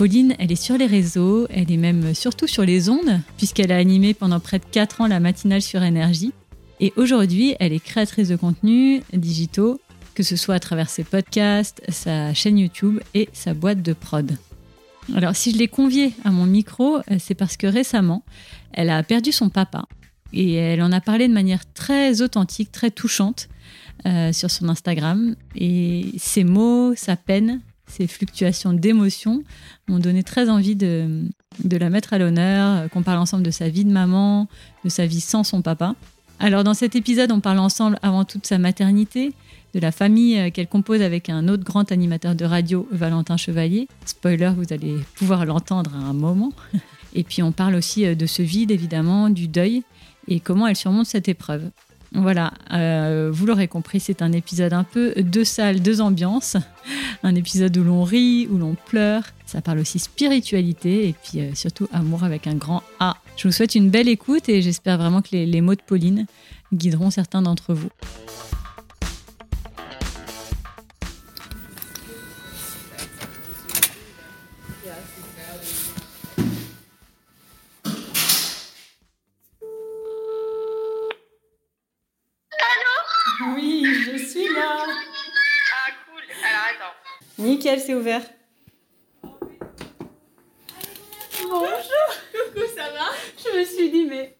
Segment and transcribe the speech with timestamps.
[0.00, 3.76] Pauline, elle est sur les réseaux, elle est même surtout sur les ondes, puisqu'elle a
[3.76, 6.32] animé pendant près de 4 ans la matinale sur énergie.
[6.80, 9.78] Et aujourd'hui, elle est créatrice de contenus digitaux,
[10.14, 14.38] que ce soit à travers ses podcasts, sa chaîne YouTube et sa boîte de prod.
[15.14, 18.24] Alors, si je l'ai conviée à mon micro, c'est parce que récemment,
[18.72, 19.84] elle a perdu son papa.
[20.32, 23.50] Et elle en a parlé de manière très authentique, très touchante
[24.06, 25.36] euh, sur son Instagram.
[25.56, 29.42] Et ses mots, sa peine, ces fluctuations d'émotions
[29.88, 31.24] m'ont donné très envie de,
[31.64, 34.48] de la mettre à l'honneur, qu'on parle ensemble de sa vie de maman,
[34.84, 35.94] de sa vie sans son papa.
[36.38, 39.34] Alors dans cet épisode, on parle ensemble avant tout de sa maternité,
[39.74, 43.88] de la famille euh, qu'elle compose avec un autre grand animateur de radio, Valentin Chevalier.
[44.06, 46.52] Spoiler, vous allez pouvoir l'entendre à un moment.
[47.14, 49.82] Et puis on parle aussi euh, de ce vide, évidemment, du deuil
[50.28, 51.70] et comment elle surmonte cette épreuve.
[52.12, 56.56] Voilà, euh, vous l'aurez compris, c'est un épisode un peu deux salles, deux ambiances.
[57.22, 59.22] Un épisode où l'on rit, où l'on pleure.
[59.46, 63.16] Ça parle aussi spiritualité et puis euh, surtout amour avec un grand A.
[63.36, 66.26] Je vous souhaite une belle écoute et j'espère vraiment que les, les mots de Pauline
[66.72, 67.90] guideront certains d'entre vous.
[87.70, 88.22] Nickel, c'est ouvert.
[91.42, 91.70] Bonjour.
[92.32, 93.10] Coucou, ça va?
[93.38, 94.36] Je me suis dit, mais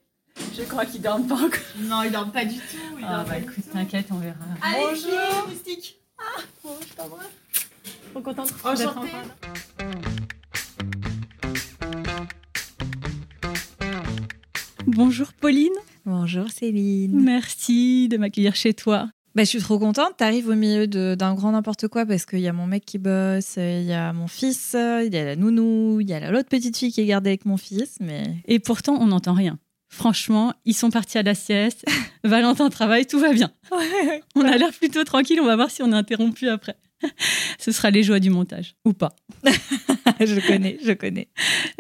[0.57, 1.51] je crois qu'ils dorment pas encore.
[1.79, 2.77] Non, il dort pas du tout.
[2.99, 4.37] Il Ah bah écoute, t'inquiète, on verra.
[4.63, 5.11] Allez, Bonjour.
[5.33, 6.01] Bonjour, moustique.
[6.65, 7.27] Bon, je t'embrasse.
[8.13, 9.11] Trop contente d'être Enchantée.
[9.15, 9.23] enfin
[9.87, 9.91] là.
[14.87, 15.73] Bonjour Pauline,
[16.05, 17.21] Bonjour Céline.
[17.23, 19.09] merci de m'accueillir chez toi.
[19.35, 20.17] Bah, je suis trop contente.
[20.17, 23.57] T'arrives au milieu d'un grand n'importe quoi parce qu'il y a mon mec qui bosse,
[23.57, 26.77] il y a mon fils, il y a la nounou, il y a l'autre petite
[26.77, 27.99] fille qui est gardée avec mon fils.
[28.01, 29.59] Mais Et pourtant, on n'entend rien.
[29.89, 31.85] Franchement, ils sont partis à la sieste.
[32.25, 33.51] Valentin travaille, tout va bien.
[34.37, 36.77] On a l'air plutôt tranquille, on va voir si on est interrompu après.
[37.59, 39.17] Ce sera les joies du montage, ou pas.
[40.21, 41.29] je connais, je connais.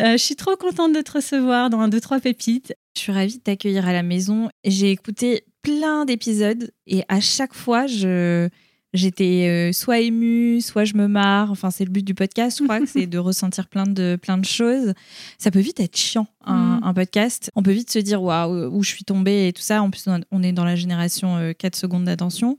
[0.00, 2.75] Euh, je suis trop contente de te recevoir dans un 2 3 pépites.
[2.97, 4.50] Je suis ravie de t'accueillir à la maison.
[4.65, 8.48] J'ai écouté plein d'épisodes et à chaque fois, je
[8.94, 11.50] j'étais euh, soit émue, soit je me marre.
[11.50, 14.38] Enfin, c'est le but du podcast, je crois, que c'est de ressentir plein de plein
[14.38, 14.94] de choses.
[15.38, 16.80] Ça peut vite être chiant un, Mm.
[16.84, 17.50] un podcast.
[17.54, 19.82] On peut vite se dire waouh où je suis tombée et tout ça.
[19.82, 22.58] En plus, on- est dans la génération euh, 4 secondes d'attention.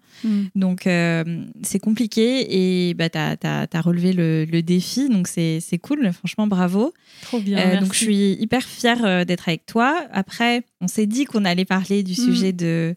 [0.55, 1.23] Donc, euh,
[1.63, 5.09] c'est compliqué et bah, tu as, relevé le, le défi.
[5.09, 6.11] Donc, c'est cool.
[6.13, 6.93] Franchement, bravo.
[7.23, 7.57] Trop bien.
[7.57, 7.79] Euh, merci.
[7.83, 9.99] donc, je suis hyper fière euh, d'être avec toi.
[10.11, 12.15] Après, on s'est dit qu'on allait parler du Mm.
[12.25, 12.95] sujet de,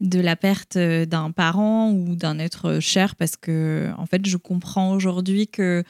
[0.00, 4.36] de la perte euh, d'un parent ou d'un être cher parce que, en fait, je
[4.36, 5.82] comprends aujourd'hui que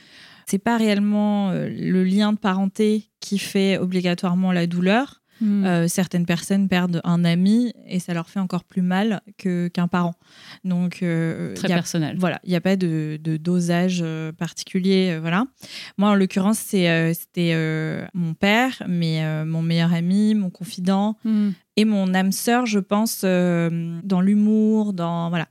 [0.46, 5.20] c'est pas réellement euh, le lien de parenté qui fait obligatoirement la douleur.
[5.40, 5.64] Mm.
[5.66, 9.86] Euh, certaines personnes perdent un ami et ça leur fait encore plus mal que- qu'un
[9.86, 10.14] parent.
[10.64, 12.16] Donc, euh, Très il y a personnel.
[12.18, 14.04] voilà, il n'y a pas de, de dosage
[14.36, 15.10] particulier.
[15.12, 15.44] euh, voilà.
[15.96, 17.54] Moi, en l'occurrence, c'était
[18.14, 21.50] mon père, mais mon meilleur ami, mon confident Mm.
[21.78, 25.28] Et mon âme sœur, je pense, euh, dans l'humour, dans.
[25.28, 25.46] Voilà.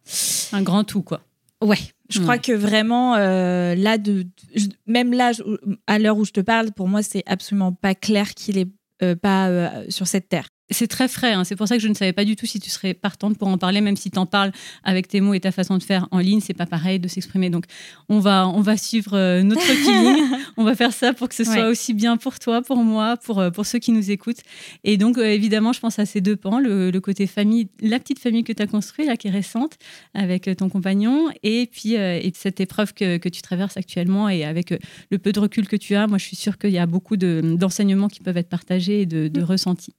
[0.51, 1.21] Un grand tout, quoi.
[1.63, 1.77] Ouais.
[2.09, 2.39] Je crois Ouais.
[2.41, 5.43] que vraiment, euh, là, de, je- même là, je-
[5.87, 8.67] à l'heure où je te parle, pour moi, c'est absolument pas clair qu'il est
[9.03, 10.47] euh, pas euh, sur cette terre.
[10.69, 11.45] C'est très frais, hein.
[11.45, 13.47] c'est pour ça que je ne savais pas du tout si tu serais partante pour
[13.47, 14.51] en parler, même si tu en parles
[14.83, 17.50] avec tes mots et ta façon de faire en ligne, c'est pas pareil de s'exprimer.
[17.50, 17.63] Donc
[18.09, 20.25] on va, on va suivre euh, notre feeling,
[20.57, 21.64] on va faire ça pour que ce soit Ouais.
[21.69, 24.41] aussi bien pour toi, pour moi, pour, euh, pour ceux qui nous écoutent.
[24.84, 27.97] Et donc euh, évidemment, je pense à ces deux pans, le, le côté famille, la
[27.99, 29.78] petite famille que tu as construite, là, qui est récente,
[30.14, 34.43] avec ton compagnon, et puis euh, et cette épreuve que, que tu traverses actuellement, et
[34.43, 34.73] avec
[35.11, 37.16] le peu de recul que tu as, moi je suis sûre qu'il y a beaucoup
[37.16, 39.93] de- d'enseignements qui peuvent être partagés et de, de ressentis.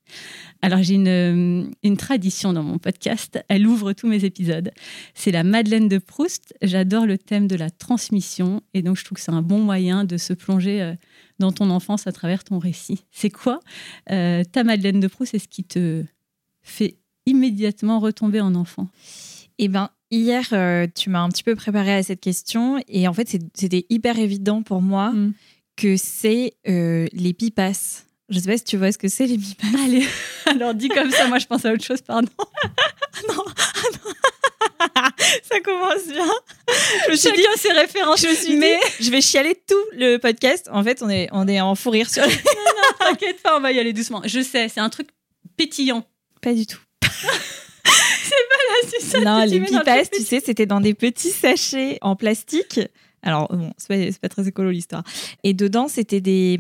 [0.61, 4.73] Alors j'ai une, euh, une tradition dans mon podcast, elle ouvre tous mes épisodes.
[5.15, 6.55] C'est la Madeleine de Proust.
[6.63, 10.05] J'adore le thème de la transmission et donc je trouve que c'est un bon moyen
[10.05, 10.95] de se plonger euh,
[11.39, 13.05] dans ton enfance à travers ton récit.
[13.13, 13.61] C'est quoi
[14.11, 16.05] euh, ta Madeleine de Proust C'est ce qui te
[16.63, 16.97] fait
[17.27, 18.89] immédiatement retomber en enfant?
[19.59, 23.13] Eh ben, hier, euh, tu m'as un petit peu préparé à cette question et en
[23.13, 25.33] fait, c'était hyper évident pour moi Mm.
[25.77, 29.39] que c'est euh, les pipas Je sais pas si tu vois ce que c'est les
[29.39, 29.81] mi-passes.
[29.85, 30.07] Allez,
[30.47, 32.29] alors dis comme ça, moi je pense à autre chose, pardon.
[33.29, 34.13] non, ah non.
[35.51, 36.27] ça commence bien.
[37.07, 38.21] Je me suis dit, Chacun ses références.
[38.21, 40.69] je me suis mais dit, je vais chialer tout le podcast.
[40.71, 42.23] En fait, on est, on est en fou rire sur.
[42.99, 44.23] t'inquiète pas, on va y aller doucement.
[44.25, 45.09] Je sais, c'est un truc
[45.57, 46.05] pétillant.
[46.43, 46.79] Pas du tout.
[48.71, 52.81] Ah, c'est ça non, les truc tu sais, c'était dans des petits sachets en plastique.
[53.23, 55.03] Alors, bon, c'est pas, très écolo l'histoire.
[55.45, 56.59] Et dedans, c'était des,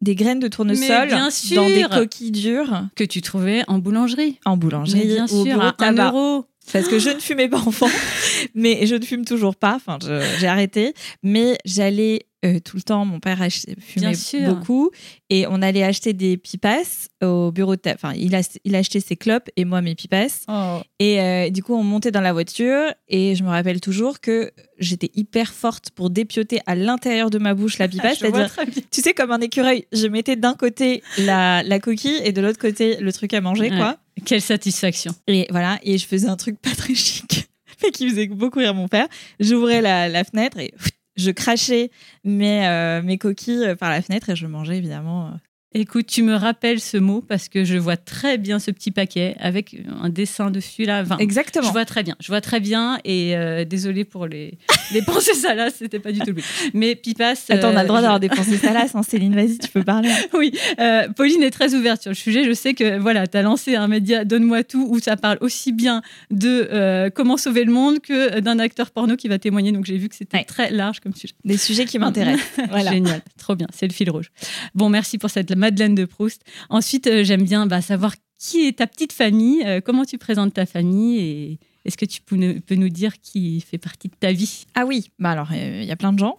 [0.00, 4.38] des graines de tournesol dans des coquilles dures que tu trouvais en boulangerie.
[4.44, 6.46] en boulangerie Mais bien au sûr, à euro.
[6.72, 7.88] Parce que je ne fumais pas enfant,
[8.54, 9.74] mais je ne fume toujours pas.
[9.74, 9.98] Enfin,
[10.38, 10.94] j'ai arrêté.
[11.22, 13.04] Mais j'allais euh, tout le temps.
[13.04, 13.38] Mon père
[13.80, 14.12] fumait
[14.46, 14.90] beaucoup,
[15.28, 17.80] et on allait acheter des pipas au bureau de.
[17.86, 20.44] Enfin, il a, il achetait ses clopes et moi mes pipas.
[20.48, 20.80] Oh.
[20.98, 24.50] Et euh, du coup, on montait dans la voiture, et je me rappelle toujours que
[24.78, 28.50] j'étais hyper forte pour dépioter à l'intérieur de ma bouche la pipa, Je vois c'est-à-dire
[28.50, 28.82] très bien.
[28.90, 32.58] tu sais, comme un écureuil, je mettais d'un côté la, la coquille et de l'autre
[32.58, 33.76] côté le truc à manger, Ouais.
[33.76, 33.96] quoi.
[34.24, 35.14] Quelle satisfaction.
[35.28, 37.48] Et voilà, et je faisais un truc pas très chic,
[37.82, 39.06] mais qui faisait beaucoup rire mon père.
[39.38, 40.72] J'ouvrais la, la fenêtre et
[41.20, 41.90] je crachais
[42.24, 45.34] mes, euh, coquilles par la fenêtre et je mangeais évidemment.
[45.72, 49.36] Écoute, tu me rappelles ce mot parce que je vois très bien ce petit paquet
[49.38, 51.02] avec un dessin dessus là.
[51.02, 51.64] Enfin, Exactement.
[51.64, 54.58] Je vois très bien, je vois très bien et euh, désolé pour les,
[54.92, 56.44] les pensées salaces, c'était pas du tout le but.
[56.74, 57.34] Mais Pipas.
[57.50, 59.84] Attends, on a le droit euh, d'avoir des pensées salaces, hein, Céline, vas-y, tu peux
[59.84, 60.10] parler.
[60.34, 62.44] Oui, euh, Pauline est très ouverte sur le sujet.
[62.44, 65.70] Je sais que voilà, tu as lancé un média Donne-moi tout où ça parle aussi
[65.70, 66.02] bien
[66.32, 69.70] de euh, comment sauver le monde que d'un acteur porno qui va témoigner.
[69.70, 70.44] Donc j'ai vu que c'était Ouais.
[70.44, 71.34] très large comme sujet.
[71.44, 72.66] Des sujets qui m'intéressent.
[72.70, 72.90] Voilà.
[72.90, 74.30] Génial, trop bien, c'est le fil rouge.
[74.74, 76.42] Bon, merci pour cette Madeleine de Proust.
[76.70, 80.54] Ensuite, euh, j'aime bien bah, savoir qui est ta petite famille, euh, comment tu présentes
[80.54, 84.66] ta famille et est-ce que tu peux nous, dire qui fait partie de ta vie?
[84.74, 86.36] Ah oui, bah alors il y a plein de gens,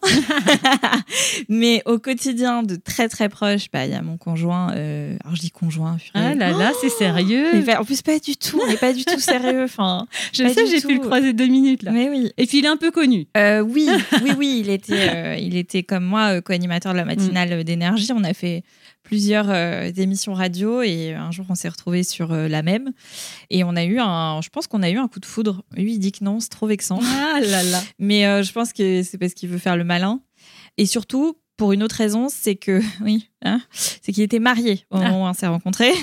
[1.49, 4.71] mais au quotidien de très très proche, bah il y a mon conjoint.
[4.75, 5.97] euh, alors je dis conjoint.
[6.13, 7.63] Ah là là, c'est sérieux.
[7.65, 9.63] Mais en plus pas du tout, n'est pas du tout sérieux.
[9.63, 11.91] Enfin, Je sais, j'ai pu le croiser deux minutes là.
[11.91, 12.31] mais oui.
[12.37, 13.25] Et puis il est un peu connu.
[13.35, 13.89] Euh, oui,
[14.23, 17.63] oui, oui, il était, euh, il était comme moi euh, co-animateur de la matinale euh,
[17.63, 18.11] d'énergie.
[18.13, 18.63] On a fait
[19.11, 22.93] plusieurs euh, émissions radio et un jour on s'est retrouvés sur euh, la même
[23.49, 25.65] et on a eu un, je pense qu'on a eu un coup de foudre.
[25.75, 27.83] Lui il dit que non, c'est trop vexant, Ah là là.
[27.99, 30.21] mais euh, je pense que c'est parce qu'il veut faire le malin
[30.77, 34.97] et surtout pour une autre raison, c'est que oui, hein, c'est qu'il était marié au
[34.97, 35.93] moment où on s'est rencontrés.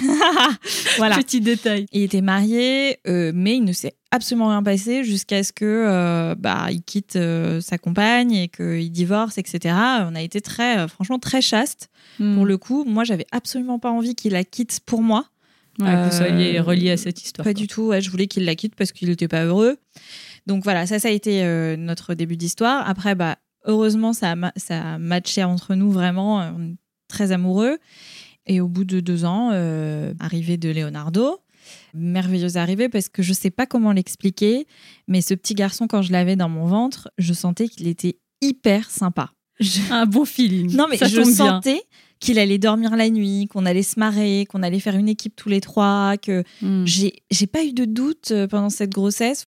[0.98, 1.16] voilà.
[1.16, 1.86] Petit détail.
[1.90, 6.34] Il était marié, euh, mais il ne s'est absolument rien passé jusqu'à ce que euh,
[6.36, 9.74] bah, il quitte euh, sa compagne et qu'il divorce, etc.
[10.02, 12.34] On a été très, euh, franchement, très chaste Hmm.
[12.34, 12.84] pour le coup.
[12.84, 15.26] Moi, j'avais absolument pas envie qu'il la quitte pour moi.
[15.78, 17.44] Ouais, que vous soyez relié à cette histoire.
[17.44, 17.60] Pas quoi.
[17.60, 17.82] du tout.
[17.82, 19.76] ouais, je voulais qu'il la quitte parce qu'il n'était pas heureux.
[20.48, 21.44] Donc voilà, ça, ça a été
[21.76, 22.88] notre début d'histoire.
[22.88, 26.38] Après, bah, heureusement, ça a, ça a matché entre nous vraiment.
[26.38, 26.76] On est
[27.06, 27.78] très amoureux.
[28.46, 29.50] Et au bout de deux ans,
[30.18, 31.38] arrivée de Leonardo,
[31.94, 34.66] merveilleuse arrivée parce que je sais pas comment l'expliquer,
[35.06, 38.90] mais ce petit garçon, quand je l'avais dans mon ventre, je sentais qu'il était hyper
[38.90, 39.30] sympa.
[39.60, 40.74] Je- Un bon feeling.
[40.76, 41.24] non, mais Ça je bien.
[41.32, 41.82] sentais
[42.20, 45.48] qu'il allait dormir la nuit, qu'on allait se marrer, qu'on allait faire une équipe tous
[45.48, 46.84] les trois, que Hmm.
[46.86, 49.44] j'ai j'ai pas eu de doute euh, pendant cette grossesse.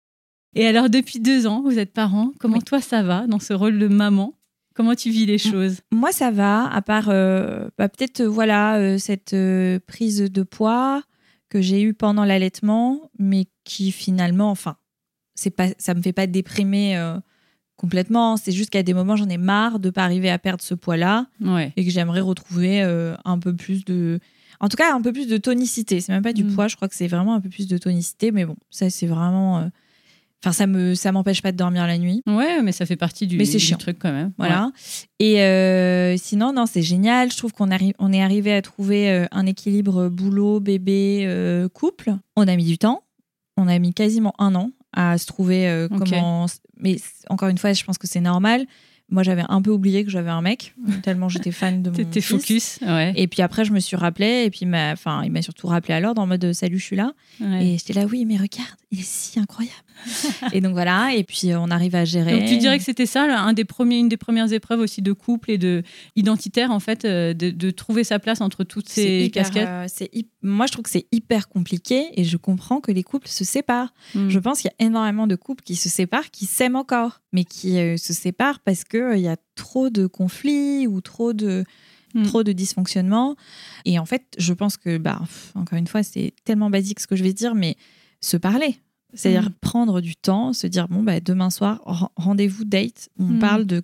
[0.54, 2.32] Et alors, depuis deux ans, vous êtes parents.
[2.40, 2.64] Comment Oui.
[2.64, 4.32] toi, ça va dans ce rôle de maman?
[4.74, 5.80] Comment tu vis les choses?
[5.92, 10.42] Moi, ça va, à part euh, bah, peut-être euh, voilà euh, cette euh, prise de
[10.42, 11.02] poids
[11.48, 14.76] que j'ai eue pendant l'allaitement, mais qui finalement, enfin,
[15.34, 17.18] c'est pas, ça me fait pas déprimer euh,
[17.76, 18.36] complètement.
[18.36, 21.26] C'est juste qu'à des moments, j'en ai marre de pas arriver à perdre ce poids-là
[21.40, 21.72] Ouais.
[21.76, 24.18] et que j'aimerais retrouver euh, un peu plus de,
[24.60, 26.00] en tout cas, un peu plus de tonicité.
[26.00, 26.54] C'est même pas du Mm.
[26.54, 29.06] poids, je crois que c'est vraiment un peu plus de tonicité, mais bon, ça c'est
[29.06, 29.66] vraiment, euh,
[30.44, 32.22] enfin, ça me, ça m'empêche pas de dormir la nuit.
[32.26, 33.76] Ouais, mais ça fait partie du, Mais c'est chiant.
[33.78, 34.32] truc quand même.
[34.38, 34.70] Voilà.
[35.18, 37.30] Et euh, sinon, non, c'est génial.
[37.32, 41.68] Je trouve qu'on arri- on est arrivé à trouver euh, un équilibre boulot, bébé, euh,
[41.68, 42.14] couple.
[42.36, 43.02] On a mis du temps.
[43.56, 46.46] On a mis quasiment un an à se trouver euh, comment.
[46.78, 46.96] Mais
[47.30, 48.66] encore une fois, je pense que c'est normal.
[49.08, 50.74] Moi, j'avais un peu oublié que j'avais un mec,
[51.04, 52.80] tellement j'étais fan de mon T'étais focus.
[52.82, 53.12] Ouais.
[53.14, 55.68] Et puis après, je me suis rappelé, et puis il m'a enfin, il m'a surtout
[55.68, 57.12] rappelé à l'ordre en mode salut, je suis là.
[57.40, 57.64] Ouais.
[57.66, 59.76] Et j'étais là, oui, mais regarde, il est si incroyable.
[60.52, 62.38] et donc voilà, et puis euh, on arrive à gérer.
[62.38, 65.02] Donc tu dirais que c'était ça, là, un des premiers, une des premières épreuves aussi
[65.02, 65.82] de couple et de
[66.14, 69.68] identitaire en fait, euh, de, de trouver sa place entre toutes ces hyper, casquettes.
[69.68, 70.10] euh, c'est
[70.42, 73.94] Moi, je trouve que c'est hyper compliqué et je comprends que les couples se séparent.
[74.14, 74.28] Mm.
[74.28, 77.44] Je pense qu'il y a énormément de couples qui se séparent, qui s'aiment encore, mais
[77.44, 81.64] qui euh, se séparent parce qu'il y a trop de conflits ou trop de,
[82.14, 82.22] Mm.
[82.24, 83.36] trop de dysfonctionnements.
[83.84, 85.20] Et en fait, je pense que, bah,
[85.54, 87.76] encore une fois, c'est tellement basique ce que je vais dire, mais
[88.20, 88.78] se parler.
[89.16, 89.54] C'est-à-dire Mm.
[89.60, 93.38] prendre du temps, se dire, bon, bah, demain soir, ren- rendez-vous date, on Mm.
[93.40, 93.82] parle de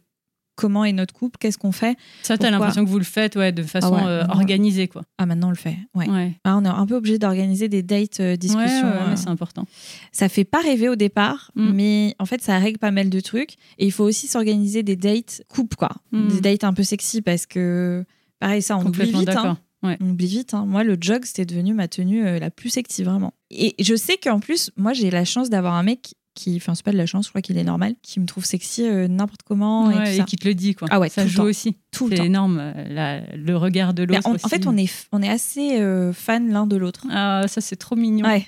[0.54, 1.96] comment est notre couple, qu'est-ce qu'on fait.
[2.22, 5.02] Ça, t'as Pourquoi l'impression que vous le faites ouais, de façon ouais, euh, organisée, quoi.
[5.18, 5.78] Ah, maintenant on le fait.
[5.94, 6.08] Ouais.
[6.08, 6.38] Ouais.
[6.44, 8.86] Ah, on est un peu obligé d'organiser des dates euh, discussions.
[8.86, 9.64] Euh, c'est important.
[10.12, 11.72] ça fait pas rêver au départ, Mm.
[11.72, 13.54] mais en fait, ça règle pas mal de trucs.
[13.78, 15.90] Et il faut aussi s'organiser des dates couple, quoi.
[16.12, 16.28] Mm.
[16.28, 18.04] Des dates un peu sexy parce que,
[18.38, 19.30] pareil, ça, on oublie vite.
[19.30, 19.58] hein.
[19.82, 19.96] Ouais.
[20.00, 20.54] On oublie vite.
[20.54, 20.64] hein.
[20.66, 23.34] Moi, le jog, c'était devenu ma tenue euh, la plus sexy, vraiment.
[23.50, 26.84] Et je sais qu'en plus, moi, j'ai la chance d'avoir un mec qui, enfin, c'est
[26.84, 29.42] pas de la chance, je crois qu'il est normal, qui me trouve sexy euh, n'importe
[29.44, 30.24] comment et Ouais, tout et ça.
[30.24, 30.88] qui te le dit, quoi.
[30.90, 31.42] Ah ouais, ça joue temps.
[31.44, 31.76] aussi.
[31.90, 34.28] Tout le C'est énorme, euh, la- le regard de Mais l'autre.
[34.30, 37.06] en, fait, on est, on est assez euh, fans l'un de l'autre.
[37.10, 38.26] Ah, ça, c'est trop mignon.
[38.26, 38.46] Ouais.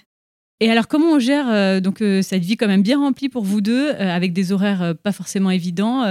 [0.60, 3.44] Et alors, comment on gère euh, donc euh, cette vie quand même bien remplie pour
[3.44, 6.04] vous deux, euh, avec des horaires pas forcément évidents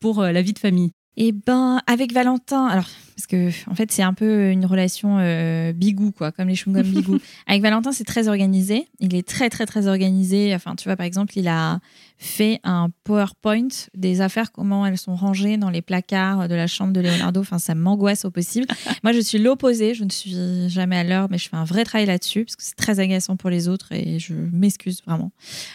[0.00, 0.90] pour la vie de famille?
[1.16, 2.88] Et ben, avec Valentin, alors,
[3.20, 6.82] parce que en fait, c'est un peu une relation euh, bigou, quoi, comme les chewing-gums
[6.90, 7.18] bigou.
[7.46, 8.88] avec Valentin, c'est très organisé.
[8.98, 10.54] Il est très, très, très organisé.
[10.54, 11.80] Enfin, tu vois, par exemple, il a
[12.16, 16.92] fait un PowerPoint des affaires, comment elles sont rangées dans les placards de la chambre
[16.92, 17.40] de Leonardo.
[17.40, 18.66] Enfin, ça m'angoisse au possible.
[19.02, 19.94] Moi, je suis l'opposé.
[19.94, 20.34] Je ne suis
[20.68, 23.36] jamais à l'heure, mais je fais un vrai travail là-dessus, parce que c'est très agaçant
[23.36, 25.32] pour les autres et je m'excuse vraiment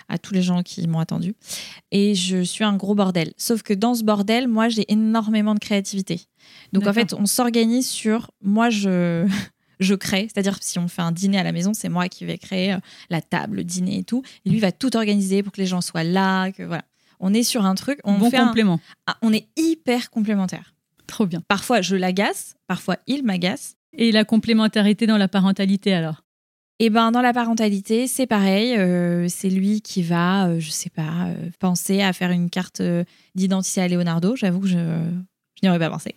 [0.10, 1.36] à tous les gens qui m'ont attendu
[1.92, 3.34] et je suis un gros bordel.
[3.38, 6.22] Sauf que dans ce bordel, moi, j'ai énormément de créativité.
[6.74, 9.26] Donc en fait, on s'organise sur moi, je
[9.80, 12.38] je crée, c'est-à-dire si on fait un dîner à la maison, c'est moi qui vais
[12.38, 12.78] créer euh,
[13.10, 14.24] la table, le dîner et tout.
[14.46, 16.84] Et lui va tout organiser pour que les gens soient là, que voilà.
[17.20, 18.80] On est sur un truc, on Bon fait complément.
[19.08, 20.74] un- on est hyper complémentaires.
[21.08, 21.42] Trop bien.
[21.48, 23.76] Parfois, je l'agace, parfois il m'agace.
[23.98, 26.24] Et la complémentarité dans la parentalité, alors?
[26.80, 28.76] Et ben dans la parentalité, c'est pareil.
[28.78, 32.82] euh, c'est lui qui va, euh, je sais pas, euh, penser à faire une carte
[33.34, 34.36] d'identité à Leonardo.
[34.36, 34.78] J'avoue que je,
[35.56, 36.16] je n'y aurais pas pensé.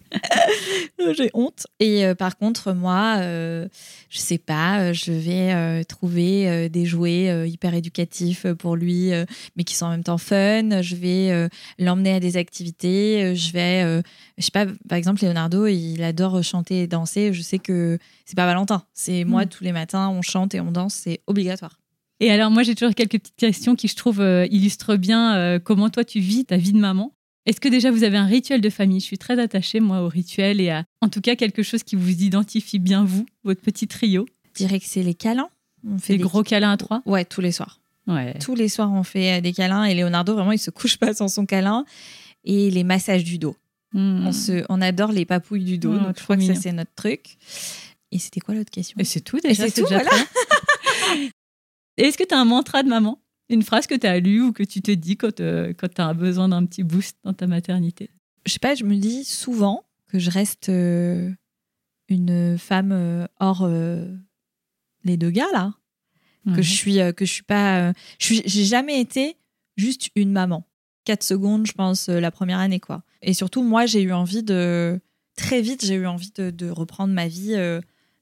[1.16, 1.66] J'ai honte.
[1.80, 3.68] Et euh, par contre, moi, euh,
[4.10, 9.10] je sais pas, euh, je vais euh, trouver des jouets hyper éducatifs pour lui,
[9.56, 10.82] mais qui sont en même temps fun.
[10.82, 13.34] Je vais l'emmener à des activités.
[13.36, 14.02] Je vais,
[14.38, 17.32] je sais pas, par exemple, Leonardo, il adore chanter et danser.
[17.32, 18.82] Je sais que c'est pas Valentin.
[18.94, 19.48] C'est moi Mm.
[19.48, 21.78] tous les matins, on chante et on danse, c'est obligatoire.
[22.20, 26.04] Et alors, moi, j'ai toujours quelques petites questions qui, je trouve, illustrent bien comment toi,
[26.04, 27.12] tu vis ta vie de maman.
[27.48, 29.00] Est-ce que déjà, vous avez un rituel de famille?
[29.00, 31.96] Je suis très attachée, moi, au rituel et à, en tout cas, quelque chose qui
[31.96, 34.26] vous identifie bien, vous, votre petit trio?
[34.52, 35.48] Je dirais que c'est les câlins.
[35.88, 37.00] On fait Des des gros câlins à trois?
[37.06, 37.80] Ouais, tous les soirs.
[38.06, 38.34] Ouais.
[38.38, 41.14] Tous les soirs, on fait euh, des câlins et Leonardo, vraiment, il se couche pas
[41.14, 41.86] sans son câlin.
[42.44, 43.56] Et les massages du dos.
[43.94, 44.26] Mmh.
[44.26, 46.72] On, se, on adore les papouilles du dos, Oh, donc je crois que ça, c'est
[46.72, 47.38] notre truc.
[48.12, 48.96] Et c'était quoi l'autre question?
[49.00, 49.64] Et c'est tout Et déjà.
[49.64, 50.10] c'est tout, déjà voilà.
[51.96, 53.18] Est-ce que tu as un mantra de maman?
[53.50, 56.00] Une phrase que tu as lue ou que tu te dis quand, euh, quand tu
[56.02, 58.10] as besoin d'un petit boost dans ta maternité?
[58.46, 61.30] Je sais pas, je me dis souvent que je reste euh,
[62.08, 63.68] une femme euh, hors
[65.04, 65.74] les deux gars, là.
[66.54, 69.36] que je suis que je suis pas je j'ai jamais été
[69.76, 70.66] juste une maman
[71.04, 74.98] 4 secondes je pense la première année quoi et surtout moi j'ai eu envie de
[75.36, 77.54] très vite j'ai eu envie de, de reprendre ma vie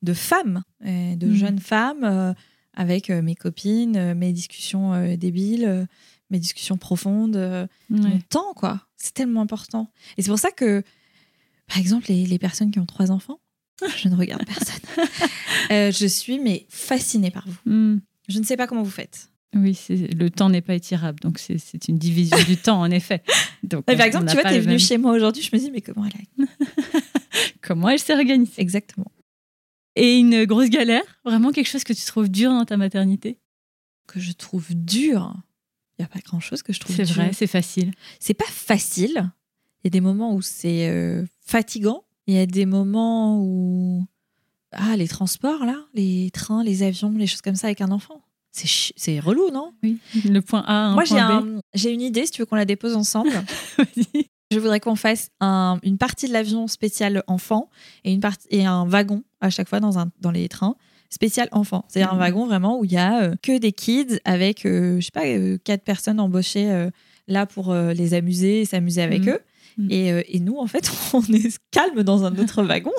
[0.03, 1.35] de femme de Mhm.
[1.35, 2.35] jeune femme
[2.77, 5.87] avec euh, mes copines euh, mes discussions euh, débiles
[6.31, 7.67] mes discussions profondes Ouais.
[7.91, 10.83] mon temps quoi c'est tellement important et c'est pour ça que
[11.69, 13.41] par exemple les, les personnes qui ont trois enfants
[13.97, 14.81] je ne regarde personne
[15.73, 17.99] Euh, je suis mais fascinée par vous Hmm.
[18.29, 19.31] je ne sais pas comment vous faites.
[19.55, 23.23] Oui, le temps n'est pas étirable, donc c'est- une division du temps, en effet.
[23.63, 25.43] Donc, Mais on- par exemple, tu vois, pas t'es le venu même- chez moi aujourd'hui,
[25.43, 26.49] je me dis, mais comment elle a...
[27.63, 28.53] Comment elle s'est organisée?
[28.59, 29.07] Exactement.
[29.97, 33.39] Et une grosse galère Vraiment quelque chose que tu trouves dur dans ta maternité?
[34.07, 35.35] Que je trouve dur.
[35.99, 37.15] Il n'y a pas grand-chose que je trouve C'est dur.
[37.17, 37.93] vrai, c'est facile.
[38.21, 39.31] C'est pas facile.
[39.83, 42.05] Il y a des moments où c'est euh, fatigant.
[42.27, 44.05] Il y a des moments où...
[44.73, 48.21] Ah, les transports, là, les trains, les avions, les choses comme ça avec un enfant.
[48.53, 49.73] C'est c'est relou, non?
[49.83, 49.99] Oui.
[50.25, 51.57] Le point A, un Moi, j'ai point B.
[51.57, 53.31] un- j'ai une idée, si tu veux qu'on la dépose ensemble.
[53.79, 54.27] Vas-y.
[54.51, 57.71] Je voudrais qu'on fasse un- une partie de l'avion spécial enfant
[58.05, 60.77] et, une partie, et un wagon à chaque fois dans, un, dans les trains
[61.11, 61.85] spécial enfant.
[61.89, 62.21] C'est-à-dire un Mhm.
[62.21, 65.25] wagon vraiment où il y a euh, que des kids avec, euh, je sais pas,
[65.27, 66.91] euh, quatre personnes embauchées euh,
[67.29, 69.29] là pour les amuser et s'amuser avec Mhm.
[69.31, 69.39] eux.
[69.79, 69.89] Mhm.
[69.91, 72.93] Et, et nous, en fait, on est calme dans un autre wagon.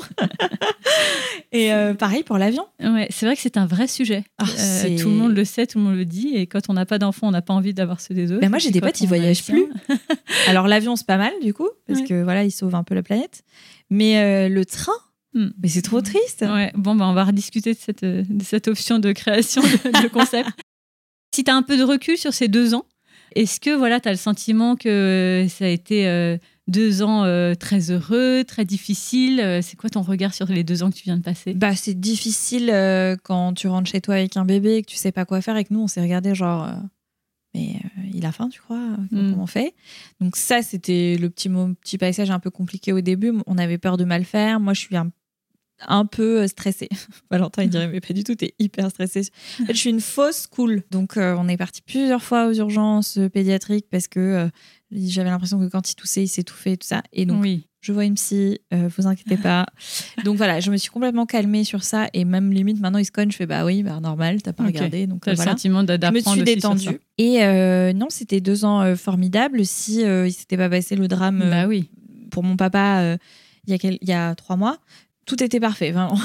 [1.51, 2.65] et euh, pareil pour l'avion.
[2.82, 4.24] Ouais, c'est vrai que c'est un vrai sujet.
[4.38, 6.34] Ah, Euh, c'est- tout le monde le sait, tout le monde le dit.
[6.36, 8.41] Et quand on n'a pas d'enfant, on n'a pas envie d'avoir ceux des autres.
[8.41, 9.56] Ben moi, j'ai des potes, ils voyagent sien-
[10.48, 12.06] Alors l'avion, c'est pas mal du coup, parce Ouais.
[12.06, 13.44] que voilà, ils sauvent un peu la planète.
[13.89, 14.91] Mais euh, le train,
[15.34, 15.50] Hmm.
[15.62, 16.41] mais c'est trop triste.
[16.48, 20.07] Ouais, bon, bah, on va rediscuter de cette, de cette option de création de, de
[20.12, 20.50] concept.
[21.36, 22.86] si tu as un peu de recul sur ces deux ans,
[23.36, 27.53] est-ce que voilà, tu as le sentiment que ça a été euh, deux ans euh,
[27.55, 31.03] très heureux, très difficiles Euh, C'est quoi ton regard sur les deux ans que tu
[31.03, 31.53] viens de passer?
[31.53, 34.96] Bah, c'est difficile euh, quand tu rentres chez toi avec un bébé et que tu
[34.98, 36.67] sais pas quoi faire et que nous, on s'est regardé genre.
[37.56, 39.32] Euh, mais euh, il a faim, tu crois Mm.
[39.32, 39.74] Comment on fait?
[40.20, 43.34] Donc ça, c'était le petit, mot, petit passage un peu compliqué au début.
[43.46, 44.60] On avait peur de mal faire.
[44.60, 45.12] Moi, je suis un,
[45.88, 46.89] un peu euh, stressée.
[47.32, 49.30] Valentin, il dirait, mais pas du tout, t'es hyper stressée.
[49.62, 50.84] En fait, je suis une fausse cool.
[50.92, 54.50] Donc, euh, on est parti plusieurs fois aux urgences euh, pédiatriques parce que euh,
[54.91, 57.01] j'avais l'impression que quand il toussait, il s'étouffait et tout ça.
[57.13, 57.67] Et donc, oui.
[57.82, 59.65] je vois une psy, euh, vous inquiétez pas.
[60.24, 63.12] Donc voilà, je me suis complètement calmée sur ça et même limite maintenant il se
[63.12, 65.51] cogne, je fais bah oui, bah normal, t'as pas regardé, donc T'as euh, le voilà.
[65.51, 67.00] sentiment Je me suis détendue.
[67.17, 69.65] Et euh, non, c'était deux ans euh, formidables.
[69.65, 71.89] Si il s'était pas passé le drame Bah oui.
[72.32, 73.17] pour mon papa
[73.67, 74.77] il y, a quel- il y a trois mois,
[75.25, 76.17] tout était parfait, vraiment.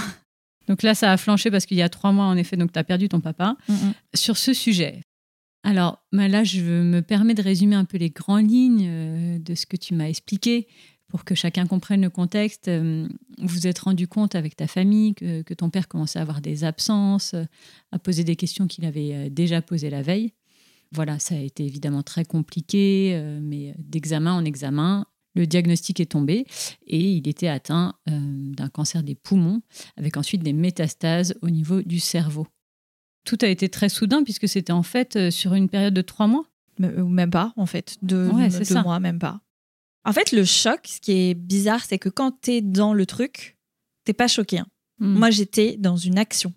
[0.69, 2.78] Donc là, ça a flanché parce qu'il y a trois mois, en effet, donc tu
[2.78, 3.57] as perdu ton papa.
[4.14, 5.00] Sur ce sujet,
[5.64, 9.54] alors bah là, je me permets de résumer un peu les grandes lignes euh, de
[9.54, 10.66] ce que tu m'as expliqué
[11.07, 12.69] pour que chacun comprenne le contexte.
[12.69, 13.07] Euh,
[13.38, 16.40] Vous vous êtes rendu compte avec ta famille que, que ton père commençait à avoir
[16.40, 17.45] des absences, euh,
[17.92, 20.33] à poser des questions qu'il avait déjà posées la veille.
[20.90, 26.45] Voilà, ça a été évidemment très compliqué, mais d'examen en examen, le diagnostic est tombé
[26.87, 29.62] et il était atteint d'un cancer des poumons,
[29.97, 32.47] avec ensuite des métastases au niveau du cerveau.
[33.25, 36.26] Tout a été très soudain puisque c'était en fait euh, sur une période de trois
[36.26, 36.45] mois.
[36.81, 37.97] Ou même pas, en fait.
[38.02, 38.83] Deux, Ouais, deux ça.
[38.83, 39.41] mois, même pas.
[40.05, 43.57] En fait, le choc, ce qui est bizarre, c'est que quand t'es dans le truc,
[44.05, 44.59] t'es pas choqué.
[44.59, 44.67] hein.
[44.99, 45.19] Mm.
[45.19, 46.52] Moi, j'étais dans une action.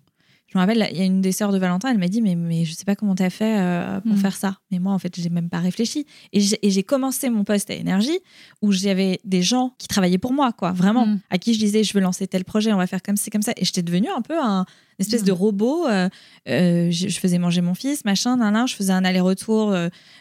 [0.48, 2.36] Je me rappelle, il y a une des sœurs de Valentin, elle m'a dit, mais,
[2.36, 4.16] mais je sais pas comment t'as fait euh, pour Mm.
[4.18, 4.58] faire ça.
[4.70, 6.06] Mais moi, en fait, j'ai même pas réfléchi.
[6.32, 8.18] Et j'ai commencé mon poste à Énergie
[8.62, 11.20] où j'avais des gens qui travaillaient pour moi, quoi, vraiment, Mm.
[11.30, 13.42] à qui je disais, je veux lancer tel projet, on va faire comme ci, comme
[13.42, 13.52] ça.
[13.56, 14.64] Et j'étais devenue un peu un
[14.98, 15.26] une espèce Mm.
[15.26, 15.86] de robot.
[15.88, 16.08] euh,
[16.48, 18.68] euh, je, je faisais manger mon fils, machin, nan, nan.
[18.68, 19.74] Je faisais un aller-retour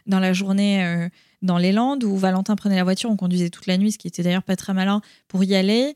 [0.08, 1.08] dans la journée
[1.42, 4.08] dans les Landes où Valentin prenait la voiture, on conduisait toute la nuit, ce qui
[4.08, 5.96] était d'ailleurs pas très malin pour y aller.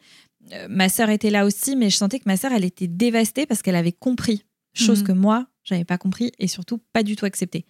[0.69, 3.61] Ma sœur était là aussi, mais je sentais que ma sœur, elle était dévastée parce
[3.61, 5.07] qu'elle avait compris, chose Mhm.
[5.07, 7.65] que moi, j'avais pas compris et surtout pas du tout accepté.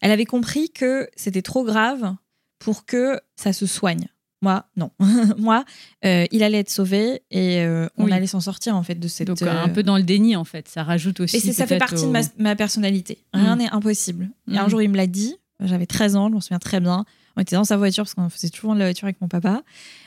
[0.00, 2.14] Elle avait compris que c'était trop grave
[2.58, 4.08] pour que ça se soigne.
[4.42, 4.90] Moi, non.
[5.38, 5.64] moi,
[6.04, 8.12] euh, il allait être sauvé et euh, on Oui.
[8.12, 9.28] allait s'en sortir en fait de cette.
[9.28, 10.66] Donc euh, un peu dans le déni en fait.
[10.68, 11.36] Ça rajoute aussi.
[11.36, 13.18] et ça fait partie au- de ma, ma personnalité.
[13.32, 13.58] Rien Mm.
[13.60, 14.30] n'est impossible.
[14.50, 14.70] Et un Mm.
[14.70, 15.36] jour, il me l'a dit.
[15.60, 17.04] J'avais 13 ans, je m'en souviens très bien.
[17.36, 19.62] On était dans sa voiture parce qu'on faisait toujours de la voiture avec mon papa.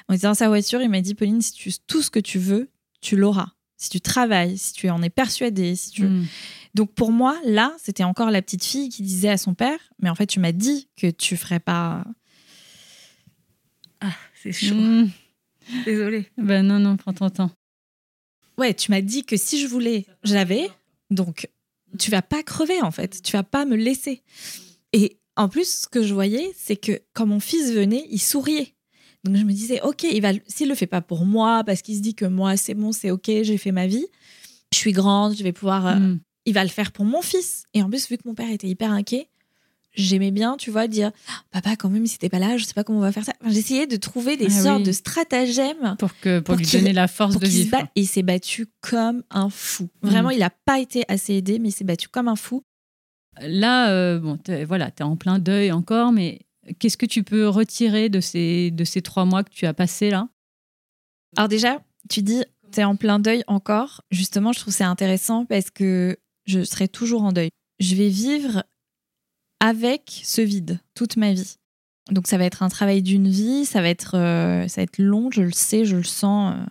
[0.10, 0.82] On était dans sa voiture.
[0.82, 2.70] Il m'a dit Pauline, si tu tout ce que tu veux,
[3.02, 3.50] tu l'auras.
[3.78, 6.04] Si tu travailles, si tu en es persuadée, si tu.
[6.04, 6.26] Mm.
[6.76, 10.10] Donc pour moi, là, c'était encore la petite fille qui disait à son père Mais
[10.10, 12.06] en fait, tu m'as dit que tu ferais pas.
[14.02, 15.10] Ah, c'est Mm.
[15.86, 16.30] Désolée.
[16.38, 17.52] Ben non, non, prends ton temps.
[18.58, 20.70] Ouais, tu m'as dit que si je voulais, j'avais.
[21.10, 21.50] Donc,
[21.98, 23.22] tu vas pas crever en fait.
[23.22, 24.22] Tu vas pas me laisser.
[24.94, 28.74] Et en plus, ce que je voyais, c'est que quand mon fils venait, il souriait.
[29.24, 31.96] Donc je me disais, ok, il va, s'il le fait pas pour moi, parce qu'il
[31.96, 34.06] se dit que moi c'est bon, c'est ok, j'ai fait ma vie,
[34.72, 36.20] je suis grande, je vais pouvoir, euh, Mm.
[36.46, 37.64] il va le faire pour mon fils.
[37.74, 39.28] Et en plus, vu que mon père était hyper inquiet,
[39.96, 41.12] j'aimais bien, tu vois, dire,
[41.52, 43.34] papa, quand même, si t'es pas là, je sais pas comment on va faire ça.
[43.42, 44.84] Enfin, J'essayais de trouver des Ah sortes oui.
[44.84, 47.78] de stratagèmes Pour, que, pour, Pour lui donner la force de vivre.
[47.96, 49.90] Et il s'est battu comme un fou.
[50.04, 50.34] Vraiment, Mm.
[50.34, 52.62] il a pas été assez aidé, mais il s'est battu comme un fou.
[53.42, 56.40] Là, euh, bon, voilà, tu es en plein deuil encore, mais
[56.80, 60.10] qu'est-ce que tu peux retirer de ces, de ces trois mois que tu as passés
[60.10, 60.30] là?
[61.38, 64.02] Alors déjà, tu dis, t'es en plein deuil encore.
[64.12, 67.50] Justement, je trouve c'est intéressant parce que je serai toujours en deuil.
[67.80, 68.64] Je vais vivre
[69.60, 71.56] avec ce vide toute ma vie.
[72.12, 75.00] Donc ça va être un travail d'une vie, ça va être, euh, ça va être
[75.00, 76.56] long, je le sais, je le sens.
[76.56, 76.64] euh,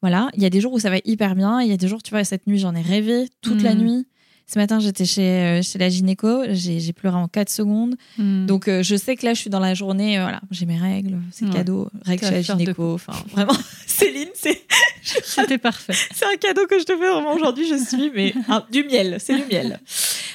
[0.00, 1.88] voilà, il y a des jours où ça va hyper bien, il y a des
[1.88, 3.80] jours, tu vois, cette nuit, j'en ai rêvé toute la Mhm.
[3.82, 4.06] nuit.
[4.46, 7.96] Ce matin, j'étais chez, euh, chez la gynéco, j'ai pleuré en 4 secondes.
[8.18, 8.46] Mm.
[8.46, 10.78] Donc, euh, je sais que là, je suis dans la journée, euh, voilà, j'ai mes
[10.78, 11.50] règles, c'est Ouais.
[11.52, 12.92] cadeau, règles chez la gynéco.
[12.94, 13.54] Enfin, vraiment,
[13.86, 14.62] Céline, c'est
[15.02, 15.94] c'était parfait.
[16.14, 17.66] c'est un cadeau que je te fais vraiment aujourd'hui.
[17.68, 18.34] Je suis, mais
[18.70, 19.80] du miel, c'est du miel.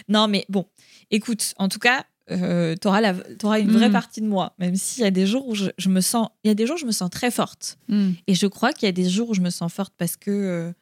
[0.08, 0.66] Non, mais bon,
[1.12, 3.94] écoute, en tout cas, euh, t'auras t'auras une vraie Mm.
[3.94, 6.48] partie de moi, même s'il y a des jours où je, je me sens, il
[6.48, 7.78] y a des jours où je me sens très forte.
[7.90, 8.12] Mm.
[8.28, 10.74] Et je crois qu'il y a des jours où je me sens forte parce que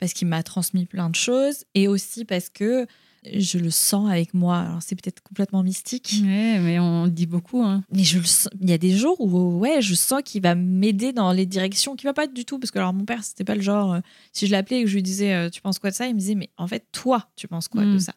[0.00, 2.86] parce qu'il m'a transmis plein de choses et aussi parce que
[3.34, 4.58] je le sens avec moi.
[4.60, 7.60] Alors c'est peut-être complètement mystique, Ouais, mais on le dit beaucoup.
[7.62, 7.82] Hein.
[7.90, 10.54] mais je le sens- il y a des jours où ouais, je sens qu'il va
[10.54, 13.24] m'aider dans les directions qui va pas être du tout parce que alors mon père
[13.24, 14.00] c'était pas le genre euh,
[14.32, 16.14] si je l'appelais et que je lui disais euh, tu penses quoi de ça, il
[16.14, 18.00] me disait mais en fait toi tu penses quoi de Mm.
[18.00, 18.12] ça?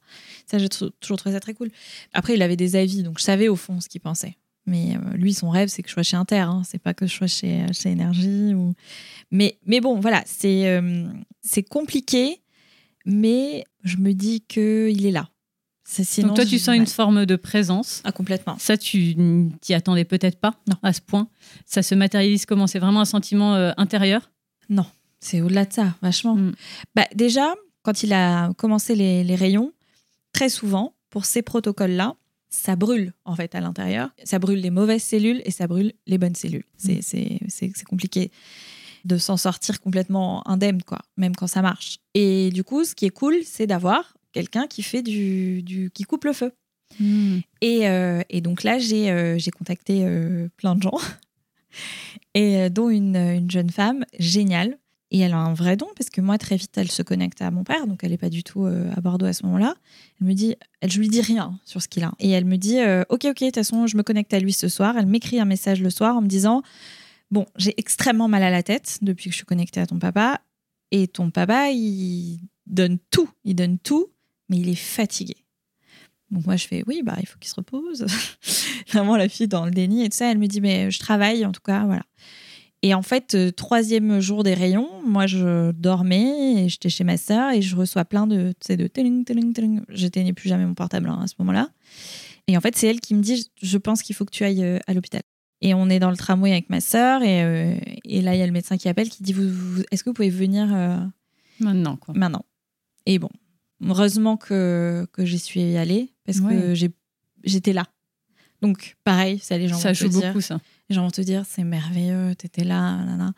[0.46, 1.72] Ça j'ai toujours trouvé ça très cool.
[2.14, 4.36] Après il avait des avis donc je savais au fond ce qu'il pensait.
[4.70, 6.40] Mais euh, lui, son rêve, c'est que je sois chez Inter.
[6.40, 6.62] Hein.
[6.66, 8.54] C'est pas que je sois chez, chez Énergie.
[8.54, 8.74] Ou...
[9.32, 11.08] Mais, mais bon, voilà, c'est euh,
[11.42, 12.42] c'est compliqué,
[13.06, 15.30] mais je me dis qu'il est là.
[15.84, 18.02] Sinon, Donc toi, tu sens une forme de présence.
[18.04, 18.58] Ah, complètement.
[18.60, 19.16] Ça, tu
[19.60, 20.76] t'y attendais peut-être pas Non.
[20.84, 21.28] à ce point.
[21.66, 22.68] Ça se matérialise comment?
[22.68, 24.30] C'est vraiment un sentiment euh, intérieur?
[25.20, 26.36] C'est au-delà de ça, vachement.
[26.36, 26.54] Mm.
[26.96, 29.74] Bah, déjà, quand il a commencé les, les rayons,
[30.32, 32.16] très souvent, pour ces protocoles-là,
[32.50, 34.10] ça brûle en fait à l'intérieur.
[34.24, 36.66] Ça brûle les mauvaises cellules et ça brûle les bonnes cellules.
[36.78, 37.48] C'est Mm.
[37.48, 38.32] c'est- compliqué
[39.06, 42.00] de s'en sortir complètement indemne, quoi, même quand ça marche.
[42.16, 46.04] Et du coup, ce qui est cool, c'est d'avoir quelqu'un qui fait du, du qui
[46.04, 46.52] coupe le feu.
[47.00, 47.40] Hmm.
[47.62, 50.98] Et, euh, et donc là, j'ai euh, j'ai contacté euh, plein de gens,
[52.34, 54.78] et euh, dont une, une jeune femme géniale.
[55.12, 57.50] Et elle a un vrai don, parce que moi, très vite, elle se connecte à
[57.50, 59.76] mon père, donc elle n'est pas du tout euh, à Bordeaux à ce moment-là.
[60.22, 62.12] Elle me dit, elle, je lui dis rien sur ce qu'il a.
[62.20, 64.54] Et elle me dit, euh, ok, ok, de toute façon, je me connecte à lui
[64.54, 64.96] ce soir.
[64.98, 66.62] Elle m'écrit un message le soir en me disant,
[67.32, 70.42] bon, j'ai extrêmement mal à la tête depuis que je suis connectée à ton papa.
[70.92, 74.08] Et ton papa, il donne tout, il donne tout,
[74.48, 75.36] mais il est fatigué.
[76.30, 78.06] Donc moi, je fais, oui, bah, il faut qu'il se repose.
[78.92, 81.46] Vraiment, la fille dans le déni et tout ça, elle me dit, mais je travaille,
[81.46, 82.04] en tout cas, voilà.
[82.82, 87.18] Et en fait, euh, troisième jour des rayons, moi, je dormais et j'étais chez ma
[87.18, 89.82] sœur et je reçois plein de, tu sais, de teling, teling, teling.
[89.90, 91.70] J'éteignais plus jamais mon portable hein, à ce moment-là.
[92.48, 94.64] Et en fait, c'est elle qui me dit, je pense qu'il faut que tu ailles
[94.64, 95.22] euh, à l'hôpital.
[95.62, 98.42] Et on est dans le tramway avec ma sœur et, euh, et là, il y
[98.42, 100.68] a le médecin qui appelle, qui dit, vous, vous- est-ce que vous pouvez venir
[101.60, 102.14] Maintenant, quoi.
[102.14, 102.46] maintenant.
[103.06, 103.30] Et bon,
[103.86, 106.76] heureusement que, que j'y suis allée parce que Ouais.
[106.76, 106.92] j'ai-
[107.44, 107.86] j'étais là.
[108.62, 110.28] Donc, pareil, ça, les gens Ça joue dire.
[110.28, 110.60] beaucoup, ça.
[110.90, 113.34] Les gens vont te dire, c'est merveilleux, t'étais là, nanana.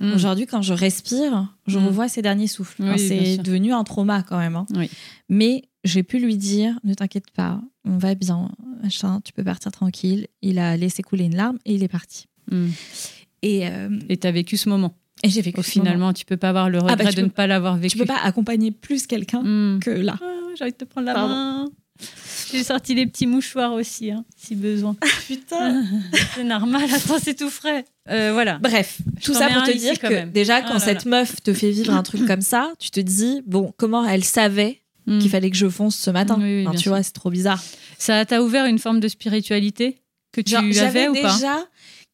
[0.00, 0.12] Hmm.
[0.12, 1.86] Aujourd'hui, quand je respire, je Mm.
[1.86, 2.82] revois ces derniers souffles.
[2.82, 4.56] Oui, c'est devenu un trauma quand même.
[4.56, 4.66] hein.
[4.74, 4.90] Oui.
[5.28, 8.50] Mais j'ai pu lui dire, ne t'inquiète pas, on va bien,
[8.82, 10.26] machin, tu peux partir tranquille.
[10.42, 12.26] Il a laissé couler une larme et il est parti.
[12.50, 12.68] Hmm.
[13.42, 13.88] Et, euh,
[14.20, 14.94] tu as vécu ce moment.
[15.22, 15.84] et j'ai vécu Au ce moment.
[15.90, 17.92] finalement, tu peux pas avoir le regret bah, tu de peux- ne pas l'avoir vécu.
[17.92, 19.78] Tu peux pas accompagner plus quelqu'un Hmm.
[19.80, 20.18] que là.
[20.20, 20.26] Ah,
[20.58, 21.34] J'ai envie de te prendre la Pardon.
[21.34, 21.68] main.
[22.56, 24.96] J'ai sorti les petits mouchoirs aussi, hein, si besoin.
[25.26, 25.82] Putain.
[26.34, 27.84] c'est normal, attends, c'est tout frais.
[28.08, 28.58] Euh, voilà.
[28.58, 30.30] Bref, Je tout ça pour te dire que même.
[30.30, 33.00] déjà, Ah quand là cette meuf te fait vivre un truc comme ça, tu te
[33.00, 35.18] dis, bon, comment elle savait Hmm.
[35.18, 36.92] qu'il fallait que je fonce ce matin Oui, oui, Enfin, bien Tu sûr.
[36.92, 37.62] vois, c'est trop bizarre.
[37.98, 39.98] Ça t'a ouvert une forme de spiritualité
[40.32, 41.62] que tu Genre, avais J'avais ou pas déjà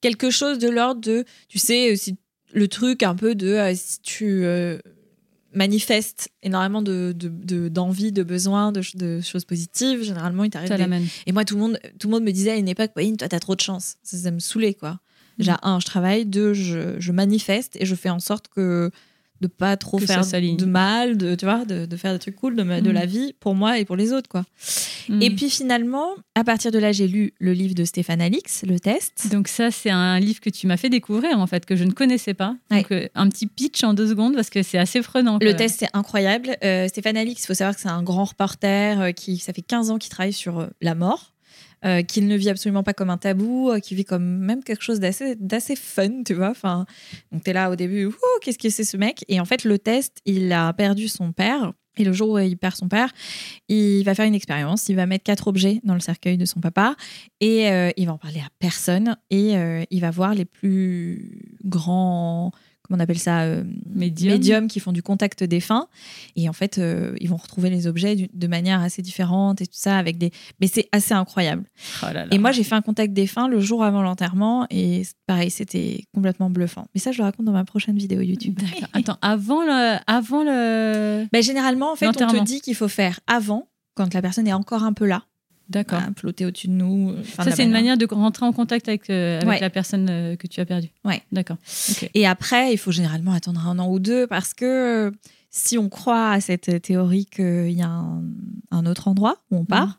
[0.00, 2.16] quelque chose de l'ordre de, tu sais, si,
[2.53, 4.79] le truc un peu de euh, si tu euh,
[5.55, 10.51] manifestes énormément de, de, de- d'envie, de, besoin, de, ch- de choses positives, généralement, il
[10.51, 10.83] t'arrive des-.
[11.27, 13.29] Et moi, tout le monde, tout le monde me disait à une époque, Pauline, toi,
[13.29, 13.97] t'as trop de chance.
[14.03, 14.93] Ça, ça me saoulait, quoi.
[14.93, 14.99] Mm.
[15.39, 16.27] Déjà, un, je travaille.
[16.27, 18.91] Deux, je, je manifeste et je fais en sorte que
[19.40, 22.37] de pas trop Que faire de mal, de, tu vois, de, de faire des trucs
[22.37, 22.94] cool de, ma- de Mm.
[22.94, 24.44] la vie pour moi et pour les autres, quoi.
[25.09, 25.22] Hmm.
[25.22, 28.79] Et puis finalement, à partir de là, j'ai lu le livre de Stéphane Alix, Le
[28.79, 29.29] Test.
[29.33, 31.90] Donc ça, c'est un livre que tu m'as fait découvrir, en fait, que je ne
[31.92, 32.55] connaissais pas.
[32.70, 35.38] Donc euh, un petit pitch en deux secondes, parce que c'est assez prenant.
[35.40, 36.57] Le test, c'est incroyable.
[36.62, 39.62] Euh, Stéphane Alix, il faut savoir que c'est un grand reporter euh, qui, ça fait
[39.62, 41.33] 15 ans qu'il travaille sur la mort,
[41.85, 44.83] euh, qu'il ne vit absolument pas comme un tabou, euh, qui vit comme même quelque
[44.83, 46.51] chose d'assez, d'assez fun, tu vois.
[46.51, 46.85] Enfin,
[47.33, 48.11] donc t'es là au début,
[48.43, 49.25] qu'est-ce que c'est ce mec?
[49.29, 51.73] Et en fait, le test, il a perdu son père.
[51.97, 53.12] Et le jour où il perd son père,
[53.69, 54.88] il va faire une expérience.
[54.88, 56.95] Il va mettre quatre objets dans le cercueil de son papa
[57.40, 59.16] et euh, il va en parler à personne.
[59.31, 59.55] Et
[59.90, 62.53] il va voir les plus grands,
[62.90, 64.33] on appelle ça, euh, Médium.
[64.35, 65.87] médiums qui font du contact défunt.
[66.37, 69.66] Et en fait, euh, ils vont retrouver les objets du- de manière assez différente et
[69.66, 70.31] tout ça avec des.
[70.61, 71.64] Mais c'est assez incroyable.
[72.03, 72.26] Oh là là.
[72.31, 76.50] Et moi, j'ai fait un contact défunt le jour avant l'enterrement et pareil, c'était complètement
[76.50, 76.87] bluffant.
[76.94, 78.59] Mais ça, je le raconte dans ma prochaine vidéo YouTube.
[78.92, 81.26] Attends, avant le, avant le.
[81.33, 84.53] Bah, généralement, en fait, on te dit qu'il faut faire avant, quand la personne est
[84.53, 85.24] encore un peu là,
[85.70, 86.00] D'accord.
[86.00, 87.14] à flotter au-dessus de nous.
[87.20, 89.61] enfin, de ça, c'est une manière- de rentrer en contact avec, euh, avec Ouais.
[89.61, 90.90] la personne euh, que tu as perdue.
[91.04, 91.22] Ouais.
[91.33, 91.56] D'accord.
[92.14, 94.64] Et après, il faut généralement attendre un an ou deux parce que
[95.09, 95.11] euh,
[95.52, 98.22] si on croit à cette théorie qu'il y a un,
[98.70, 99.98] un autre endroit où on part,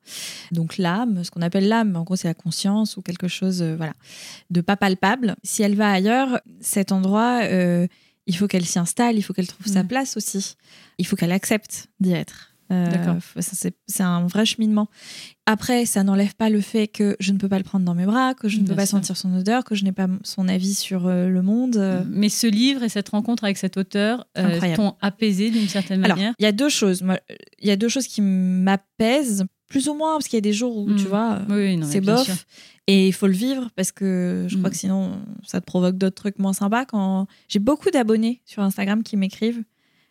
[0.51, 3.75] donc l'âme, ce qu'on appelle l'âme, en gros c'est la conscience ou quelque chose euh,
[3.75, 3.93] voilà,
[4.49, 7.85] de pas palpable, si elle va ailleurs, cet endroit, euh,
[8.27, 9.89] il faut qu'elle s'y installe, il faut qu'elle trouve sa Mhm.
[9.89, 10.55] place aussi,
[10.99, 12.50] il faut qu'elle accepte d'y être.
[12.71, 13.19] Euh,
[13.87, 14.87] C'est un vrai cheminement.
[15.45, 18.05] Après, ça n'enlève pas le fait que je ne peux pas le prendre dans mes
[18.05, 18.97] bras, que je ne Bien peux pas sûr.
[18.97, 21.75] sentir son odeur, que je n'ai pas son avis sur euh, le monde.
[21.77, 24.25] euh, Mais ce livre et cette rencontre avec cet auteur
[24.75, 26.33] t'ont apaisé d'une certaine Alors, manière?
[26.39, 27.03] il y a deux choses.
[27.59, 30.53] Il y a deux choses qui m'apaisent, plus ou moins, parce qu'il y a des
[30.53, 32.23] jours où, tu vois, Oui, non, mais c'est bof.
[32.23, 32.35] sûr.
[32.87, 34.71] Et il faut le vivre parce que je crois Mm.
[34.71, 35.11] que sinon,
[35.45, 36.85] ça te provoque d'autres trucs moins sympas.
[36.85, 39.63] Quand J'ai beaucoup d'abonnés sur Instagram qui m'écrivent,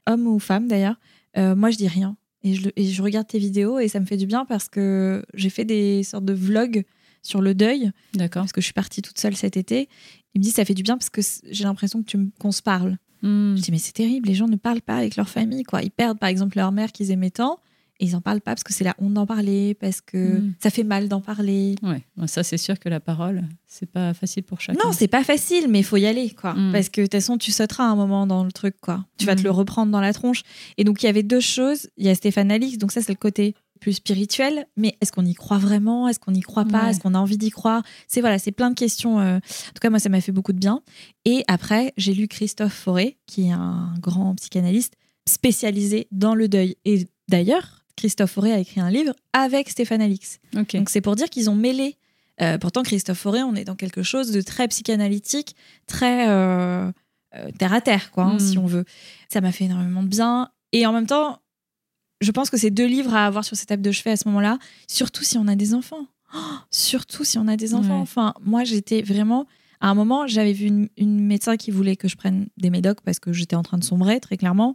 [0.07, 0.99] hommes ou femmes d'ailleurs.
[1.37, 2.17] Euh, moi, je dis rien.
[2.43, 5.25] Et je, et je regarde tes vidéos et ça me fait du bien parce que
[5.35, 6.85] j'ai fait des sortes de vlogs
[7.23, 8.43] sur le deuil D'accord.
[8.43, 9.89] parce que je suis partie toute seule cet été.
[10.35, 12.63] Il me dit ça fait du bien parce que j'ai l'impression que tu qu'on se
[12.63, 12.97] parle.
[13.23, 13.55] Hmm.
[13.57, 15.83] Je dis, mais c'est terrible, les gens ne parlent pas avec leur famille, quoi.
[15.83, 17.59] Ils perdent, par exemple, leur mère qu'ils aimaient tant,
[18.01, 20.55] et ils en parlent pas parce que c'est la honte d'en parler, parce que Mm.
[20.63, 21.77] ça fait mal d'en parler.
[21.83, 24.79] Ouais, ça c'est sûr que la parole, c'est pas facile pour chacun.
[24.85, 26.55] Non, c'est pas facile, mais il faut y aller, quoi.
[26.55, 26.73] Mm.
[26.73, 29.05] Parce que de toute façon, tu sauteras un moment dans le truc, quoi.
[29.19, 29.45] Tu vas te Mm.
[29.45, 30.43] le reprendre dans la tronche.
[30.79, 31.89] Et donc, il y avait deux choses.
[31.97, 35.25] Il y a Stéphane Alix, donc ça, c'est le côté plus spirituel, mais est-ce qu'on
[35.25, 36.07] y croit vraiment?
[36.07, 36.85] Est-ce qu'on n'y croit pas?
[36.85, 36.91] Ouais.
[36.91, 37.83] Est-ce qu'on a envie d'y croire?
[38.09, 39.21] C'est voilà, c'est plein de questions.
[39.21, 40.83] euh, En tout cas, moi, ça m'a fait beaucoup de bien.
[41.25, 44.95] Et après, j'ai lu Christophe Fauré, qui est un grand psychanalyste
[45.27, 46.77] spécialisé dans le deuil.
[46.85, 50.41] Et d'ailleurs, Christophe Fauré a écrit un livre avec Stéphane Alix.
[50.79, 51.99] Donc c'est pour dire qu'ils ont mêlé.
[52.41, 55.55] Euh, pourtant, Christophe Fauré, on est dans quelque chose de très psychanalytique,
[55.87, 56.91] très euh,
[57.35, 58.87] euh, terre à terre, quoi, hein, si on veut.
[59.29, 60.49] Ça m'a fait énormément de bien.
[60.73, 61.43] Et en même temps,
[62.23, 64.27] je pense que c'est deux livres à avoir sur cette table de chevet à ce
[64.29, 64.59] moment-là,
[64.89, 66.07] surtout si on a des enfants.
[66.35, 66.39] Oh,
[66.71, 67.97] surtout si on a des enfants.
[67.97, 68.03] Ouais.
[68.03, 69.47] Enfin, moi, j'étais vraiment.
[69.83, 73.03] À un moment, j'avais vu une, une médecin qui voulait que je prenne des médocs
[73.03, 74.75] parce que j'étais en train de sombrer, très clairement.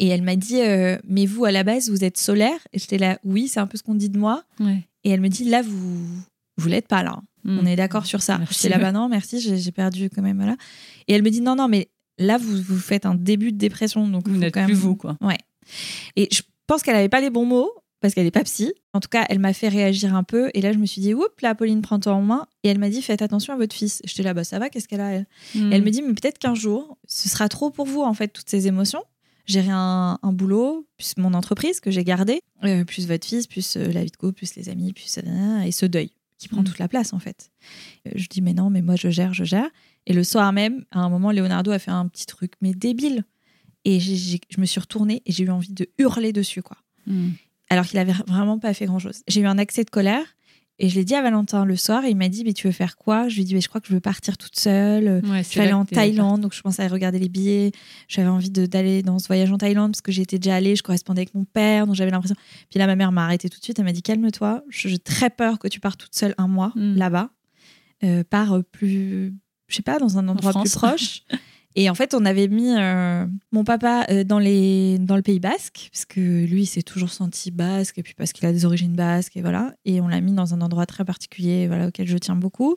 [0.00, 2.98] Et elle m'a dit euh, Mais vous, à la base, vous êtes solaire Et j'étais
[2.98, 4.42] là Oui, c'est un peu ce qu'on dit de moi.
[4.58, 4.82] Ouais.
[5.04, 6.04] Et elle me dit là, vous
[6.56, 7.20] vous l'êtes pas là.
[7.44, 7.58] Mm.
[7.58, 8.40] On est d'accord sur ça.
[8.50, 10.38] J'étais là, bah non, merci, j'ai perdu quand même.
[10.38, 10.56] Voilà.
[11.06, 14.06] Et elle me dit non, non, mais là, vous, vous faites un début de dépression.
[14.08, 15.16] Donc Vous n'êtes quand plus même- vous, quoi.
[16.16, 18.72] Et je pense qu'elle avait pas les bons mots parce qu'elle est pas psy.
[18.94, 20.50] En tout cas, elle m'a fait réagir un peu.
[20.54, 22.46] Et là, je me suis dit, oups, là, Pauline, prends-toi en main.
[22.64, 24.00] Et elle m'a dit, faites attention à votre fils.
[24.04, 25.26] J'étais là, bah ça va, qu'est-ce qu'elle a, elle?
[25.54, 25.72] Mm.
[25.72, 28.28] et elle me dit, mais peut-être qu'un jour, ce sera trop pour vous, en fait,
[28.28, 29.02] toutes ces émotions.
[29.50, 33.76] Gérer un, un boulot, plus mon entreprise que j'ai gardée, euh, plus votre fils, plus
[33.76, 36.60] euh, la vie de couple, plus les amis, plus euh, et ce deuil qui prend
[36.62, 36.64] Mm.
[36.64, 37.50] toute la place, en fait.
[38.06, 39.68] Euh, je dis, mais non, mais moi, je gère, je gère.
[40.06, 43.24] Et le soir même, à un moment, Leonardo a fait un petit truc, mais débile.
[43.84, 47.30] Et je me suis retournée et j'ai eu envie de hurler dessus, quoi Mm.
[47.70, 49.22] alors qu'il avait vraiment pas fait grand chose.
[49.26, 50.24] J'ai eu un accès de colère
[50.82, 52.72] et je l'ai dit à Valentin le soir et il m'a dit mais tu veux
[52.72, 53.28] faire quoi?
[53.28, 55.20] Je lui ai dit mais je crois que je veux partir toute seule.
[55.26, 57.70] Ouais, Je suis allée en Thaïlande, donc je commençais à regarder les billets.
[58.08, 61.20] J'avais envie d'aller dans ce voyage en Thaïlande parce que j'étais déjà allée, je correspondais
[61.20, 62.36] avec mon père, donc j'avais l'impression.
[62.70, 63.78] Puis là, ma mère m'a arrêtée tout de suite.
[63.78, 66.96] Elle m'a dit calme-toi, j'ai très peur que tu partes toute seule un mois Mm.
[66.96, 67.30] là-bas,
[68.04, 69.34] euh, pars euh, plus,
[69.68, 71.22] je sais pas, dans un endroit plus proche.
[71.76, 75.38] Et en fait, on avait mis euh, mon papa euh, dans, les, dans le Pays
[75.40, 78.64] basque, parce que lui, il s'est toujours senti basque, et puis parce qu'il a des
[78.64, 79.74] origines basques, et voilà.
[79.84, 82.76] Et on l'a mis dans un endroit très particulier, voilà, auquel je tiens beaucoup,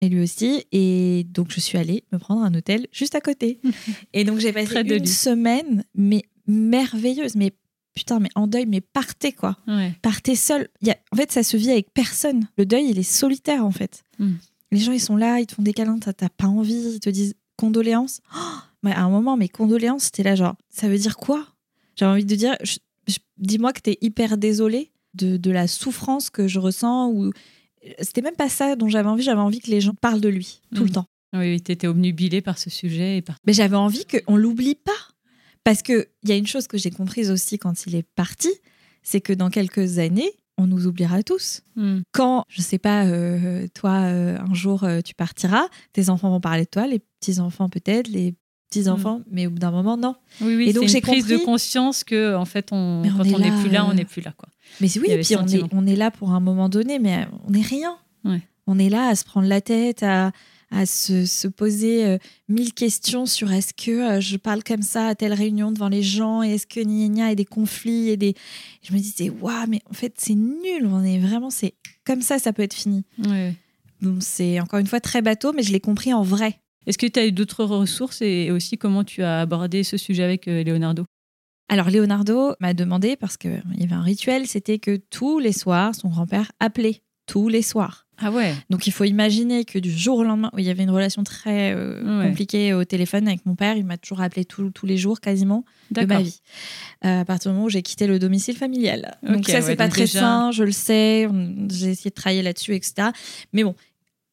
[0.00, 0.64] et lui aussi.
[0.72, 3.60] Et donc, je suis allée me prendre un hôtel juste à côté.
[4.14, 7.52] et donc, j'ai passé une semaine, mais merveilleuse, mais
[7.94, 9.92] putain, mais en deuil, mais partez, quoi Ouais.
[10.00, 10.68] partez seul.
[10.80, 12.48] Il y a- En fait, ça se vit avec personne.
[12.56, 14.02] Le deuil, il est solitaire, en fait.
[14.18, 14.32] Mm.
[14.72, 17.10] Les gens, ils sont là, ils te font des câlins, t'as pas envie, ils te
[17.10, 18.20] disent condoléances.
[18.34, 18.38] Oh
[18.82, 21.46] Mais à un moment, mes condoléances, c'était là, genre, ça veut dire quoi?
[21.96, 22.56] J'avais envie de dire,
[23.36, 27.10] dis-moi que t'es hyper désolé de, de la souffrance que je ressens.
[27.10, 27.30] ou
[28.00, 30.60] C'était même pas ça dont j'avais envie, j'avais envie que les gens parlent de lui,
[30.74, 30.86] tout Mm.
[30.86, 31.06] le temps.
[31.36, 33.18] Oui, tu étais obnubilée par ce sujet.
[33.18, 33.36] Et par...
[33.46, 34.92] Mais j'avais envie qu'on l'oublie pas.
[35.62, 38.48] Parce qu'il y a une chose que j'ai comprise aussi quand il est parti,
[39.02, 41.62] c'est que dans quelques années, on nous oubliera tous.
[41.76, 42.00] Mm.
[42.12, 46.40] Quand, je sais pas, euh, toi, euh, un jour, euh, tu partiras, tes enfants vont
[46.40, 48.34] parler de toi, les petits-enfants peut-être, les
[48.68, 50.14] petits-enfants, mais au bout d'un moment, non.
[50.40, 53.08] Oui, oui, Et donc, c'est j'ai une prise de conscience que, en fait, on, Mais
[53.08, 54.32] quand est on n'est plus là, on n'est plus là.
[54.36, 54.48] Quoi.
[54.80, 55.68] Mais oui, avait puis on est, sentiment.
[55.72, 57.96] on est là pour un moment donné, mais on n'est rien.
[58.24, 58.42] Ouais.
[58.66, 60.30] On est là à se prendre la tête, à,
[60.70, 65.08] à se, se poser euh, mille questions sur est-ce que euh, je parle comme ça
[65.08, 68.16] à telle réunion devant les gens, et est-ce que gna gna et des conflits, et
[68.16, 68.34] des...
[68.82, 72.38] Je me disais, waouh, mais en fait, c'est nul, on est vraiment, c'est comme ça,
[72.38, 73.04] ça peut être fini.
[73.26, 73.54] Ouais.
[74.00, 76.60] Donc c'est encore une fois très bateau, mais je l'ai compris en vrai.
[76.86, 80.22] Est-ce que tu as eu d'autres ressources et aussi comment tu as abordé ce sujet
[80.22, 81.04] avec euh, Leonardo?
[81.68, 85.94] Alors Leonardo m'a demandé, parce qu'il y avait un rituel, c'était que tous les soirs,
[85.94, 88.08] son grand-père appelait, tous les soirs.
[88.22, 90.90] Ah ouais Donc il faut imaginer que du jour au lendemain, il y avait une
[90.90, 92.28] relation très euh, Ouais.
[92.28, 95.64] compliquée au téléphone avec mon père, il m'a toujours appelé tous- tous les jours quasiment
[95.90, 96.40] de ma vie.
[97.04, 99.16] Euh, à partir du moment où j'ai quitté le domicile familial.
[99.22, 101.28] donc ça, c'est ouais, pas très déjà- sain, je le sais,
[101.70, 103.08] j'ai essayé de travailler là-dessus, etc.
[103.54, 103.74] Mais bon,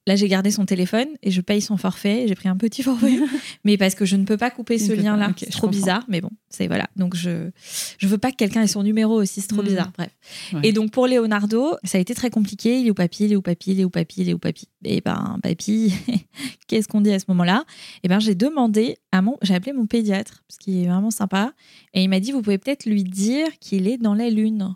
[0.05, 3.17] là j'ai gardé son téléphone et je paye son forfait, j'ai pris un petit forfait,
[3.67, 5.71] mais parce que je ne peux pas couper ce lien-là, c'est trop comprends.
[5.77, 6.87] bizarre, mais bon, c'est voilà.
[6.95, 7.49] Donc je
[7.97, 9.65] je veux pas que quelqu'un ait son numéro aussi, c'est trop Mm.
[9.65, 10.09] bizarre, bref.
[10.53, 10.61] Ouais.
[10.63, 12.79] Et donc pour Leonardo, ça a été très compliqué.
[12.79, 14.39] Il est où papy, il est où papy, il est où papy, il est où
[14.39, 14.69] papy.
[14.85, 15.93] Et ben papy,
[16.67, 17.65] qu'est-ce qu'on dit à ce moment-là?
[18.03, 21.53] Et ben j'ai demandé à mon, j'ai appelé mon pédiatre parce qu'il est vraiment sympa
[21.93, 24.75] et il m'a dit vous pouvez peut-être lui dire qu'il est dans la lune.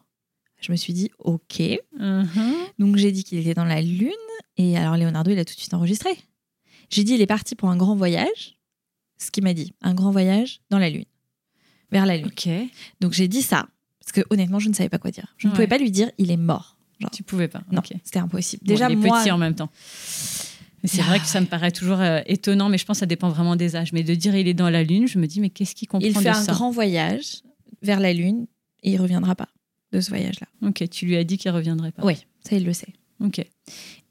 [0.59, 1.61] Je me suis dit ok.
[1.97, 2.53] Mhm.
[2.77, 4.11] Donc j'ai dit qu'il était dans la lune
[4.57, 6.09] et alors Leonardo il a tout de suite enregistré.
[6.89, 8.57] J'ai dit il est parti pour un grand voyage.
[9.21, 11.05] Ce qu'il m'a dit, un grand voyage dans la lune,
[11.91, 12.27] vers la lune.
[12.27, 12.49] Ok.
[13.01, 13.67] Donc j'ai dit ça
[13.99, 15.33] parce que honnêtement je ne savais pas quoi dire.
[15.37, 16.75] Je ne pouvais pas lui dire il est mort.
[16.99, 17.61] Genre, Tu pouvais pas.
[17.71, 18.63] non, c'était impossible.
[18.65, 19.69] Bon, Déjà, il est moi, petit en même temps.
[20.83, 23.29] C'est vrai que ça me paraît toujours euh, étonnant, mais je pense que ça dépend
[23.29, 23.93] vraiment des âges.
[23.93, 26.07] Mais de dire il est dans la lune, je me dis mais qu'est-ce qu'il comprend
[26.07, 26.51] il fait de un ça?
[26.51, 27.41] grand voyage
[27.83, 28.47] vers la Lune
[28.83, 29.47] et il reviendra pas
[29.91, 30.47] de ce voyage-là.
[30.67, 32.03] Ok, tu lui as dit qu'il reviendrait pas.
[32.03, 32.15] Oui,
[32.47, 32.93] ça, il le sait.
[33.23, 33.45] Ok.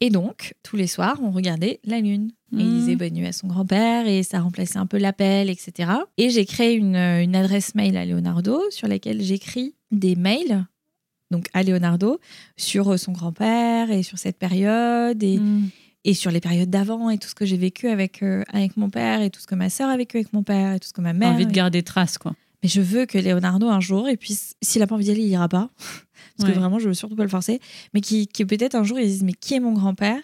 [0.00, 2.30] Et donc, tous les soirs, on regardait la Lune.
[2.52, 2.78] Et il Mhm.
[2.78, 5.90] disait bonne nuit à son grand-père et ça remplaçait un peu l'appel, etc.
[6.16, 10.64] Et j'ai créé une, une adresse mail à Leonardo sur laquelle j'écris des mails
[11.30, 12.18] donc à Leonardo,
[12.56, 15.68] sur euh, son grand-père et sur cette période et, Mm.
[16.04, 18.90] et sur les périodes d'avant et tout ce que j'ai vécu avec, euh, avec mon
[18.90, 20.92] père et tout ce que ma sœur a vécu avec mon père et tout ce
[20.92, 21.30] que ma mère.
[21.30, 22.34] envie de garder trace, quoi.
[22.62, 25.22] Mais je veux que Leonardo un jour, et puis s'il a pas envie d'y aller,
[25.22, 25.70] il ira pas.
[26.36, 26.54] Parce Ouais.
[26.54, 27.60] que vraiment, je veux surtout pas le forcer.
[27.94, 30.20] Mais qui, qui peut-être un jour, ils disent Mais qui est mon grand-père?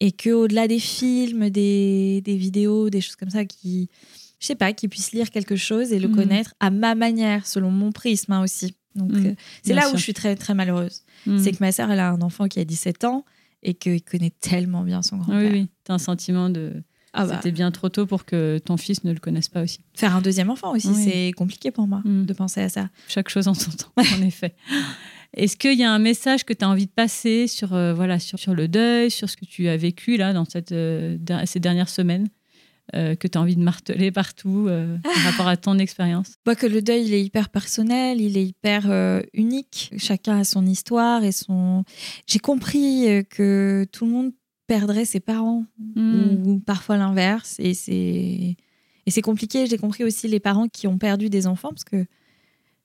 [0.00, 3.88] Et qu'au-delà des films, des, des vidéos, des choses comme ça, qui,
[4.40, 6.14] je sais pas, qu'ils puissent lire quelque chose et le Mhm.
[6.14, 8.74] connaître à ma manière, selon mon prisme hein, aussi.
[8.94, 9.26] Donc, Mhm.
[9.26, 11.00] euh, c'est là où je suis très, très malheureuse.
[11.26, 11.38] Mm.
[11.38, 13.24] C'est que ma sœur, elle a un enfant qui a 17 ans
[13.62, 15.52] et qu'il connaît tellement bien son Oui, grand-père.
[15.52, 15.68] oui.
[15.84, 16.82] T'as un sentiment de.
[17.18, 19.80] Ah bah, C'était bien trop tôt pour que ton fils ne le connaisse pas aussi.
[19.94, 21.02] faire un deuxième enfant aussi, Oui.
[21.04, 22.26] c'est compliqué pour moi Mhm.
[22.26, 22.88] de penser à ça.
[23.08, 24.54] Chaque chose en son temps, en effet.
[25.34, 28.18] Est-ce qu'il y a un message que tu as envie de passer sur, euh, voilà,
[28.18, 31.60] sur, sur le deuil, sur ce que tu as vécu là, dans cette, euh, ces
[31.60, 32.28] dernières semaines,
[32.94, 36.34] euh, que tu as envie de marteler partout euh, par rapport à ton expérience?
[36.46, 39.90] Moi, que le deuil, il est hyper personnel, il est hyper euh, unique.
[39.98, 41.84] Chacun a son histoire et son.
[42.26, 44.32] J'ai compris que tout le monde
[44.66, 45.64] perdrait ses parents
[45.96, 46.46] Mm.
[46.46, 47.56] ou parfois l'inverse.
[47.58, 48.56] Et c'est
[49.08, 49.66] et c'est compliqué.
[49.66, 52.04] J'ai compris aussi les parents qui ont perdu des enfants parce que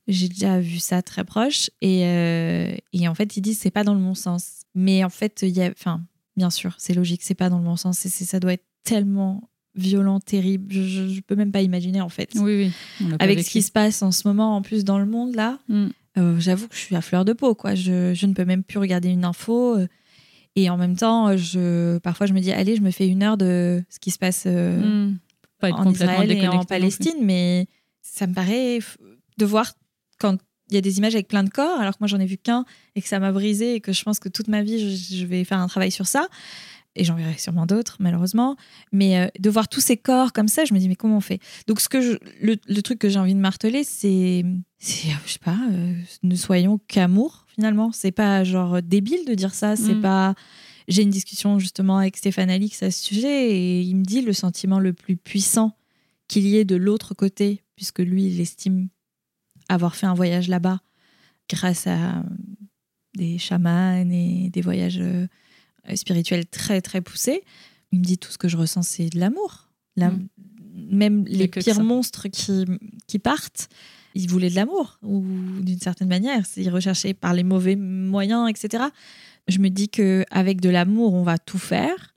[0.08, 1.70] j'ai déjà vu ça très proche.
[1.80, 4.62] Et, euh, et en fait, ils disent c'est pas dans le bon sens.
[4.74, 5.70] Mais en fait, il y a.
[5.70, 6.00] Enfin,
[6.36, 8.04] bien sûr, c'est logique, c'est pas dans le bon sens.
[8.06, 10.72] Et c'est- ça doit être tellement violent, terrible.
[10.72, 12.70] Je, je peux même pas imaginer en fait Oui,
[13.20, 15.86] avec ce qui se passe en ce moment, en plus dans le monde là, Mm.
[16.18, 17.54] euh, j'avoue que je suis à fleur de peau.
[17.54, 17.74] Quoi.
[17.74, 19.76] Je, je ne peux même plus regarder une info.
[20.56, 23.36] Et en même temps, je, parfois, je me dis, allez, je me fais une heure
[23.36, 25.18] de ce qui se passe euh, Mm.
[25.58, 26.64] Pas être en Israël et en.
[26.64, 27.18] Palestine.
[27.22, 27.66] Mais
[28.02, 28.80] ça me paraît
[29.38, 29.72] de voir
[30.18, 30.36] quand
[30.70, 32.36] il y a des images avec plein de corps, alors que moi, j'en ai vu
[32.36, 32.64] qu'un
[32.96, 35.24] et que ça m'a brisé et que je pense que toute ma vie, je, je
[35.26, 36.26] vais faire un travail sur ça.
[36.94, 38.56] Et j'en verrai sûrement d'autres, malheureusement.
[38.92, 41.20] Mais euh, de voir tous ces corps comme ça, je me dis, mais comment on
[41.22, 41.38] fait?
[41.66, 44.44] Donc, ce que je- le, le truc que j'ai envie de marteler, c'est,
[44.80, 44.86] je
[45.26, 47.92] sais pas, euh, ne soyons qu'amour, finalement.
[47.92, 49.76] C'est pas genre débile de dire ça.
[49.76, 50.02] C'est Mm.
[50.02, 50.34] pas.
[50.88, 54.32] J'ai une discussion justement avec Stéphane Alix à ce sujet et il me dit le
[54.32, 55.76] sentiment le plus puissant
[56.28, 58.88] qu'il y ait de l'autre côté, puisque lui, il estime
[59.68, 60.80] avoir fait un voyage là-bas
[61.48, 62.24] grâce à
[63.16, 65.26] des chamans et des voyages euh,
[65.94, 67.42] spirituels très très poussés.
[67.92, 69.68] Il me dit tout ce que je ressens, c'est de l'amour.
[69.96, 70.28] La- Mm.
[70.90, 72.64] Même les pires monstres qui,
[73.06, 73.68] qui partent,
[74.14, 75.24] ils voulaient de l'amour, ou
[75.60, 76.42] d'une certaine manière.
[76.56, 78.84] Ils recherchaient par les mauvais moyens, etc.
[79.48, 82.14] Je me dis que avec de l'amour, on va tout faire.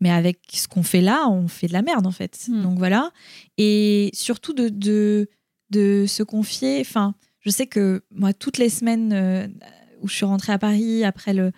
[0.00, 2.46] Mais avec ce qu'on fait là, on fait de la merde en fait.
[2.48, 2.62] Mm.
[2.62, 3.10] Donc voilà.
[3.56, 5.28] Et surtout de, de,
[5.70, 6.78] de se confier.
[6.80, 9.48] Enfin, je sais que moi, toutes les semaines euh,
[10.00, 11.50] où je suis rentrée à Paris après le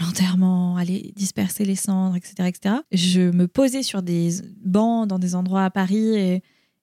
[0.00, 4.30] l'enterrement, aller disperser les cendres, etc., etc., je me posais sur des
[4.64, 6.42] bancs dans des endroits à Paris et,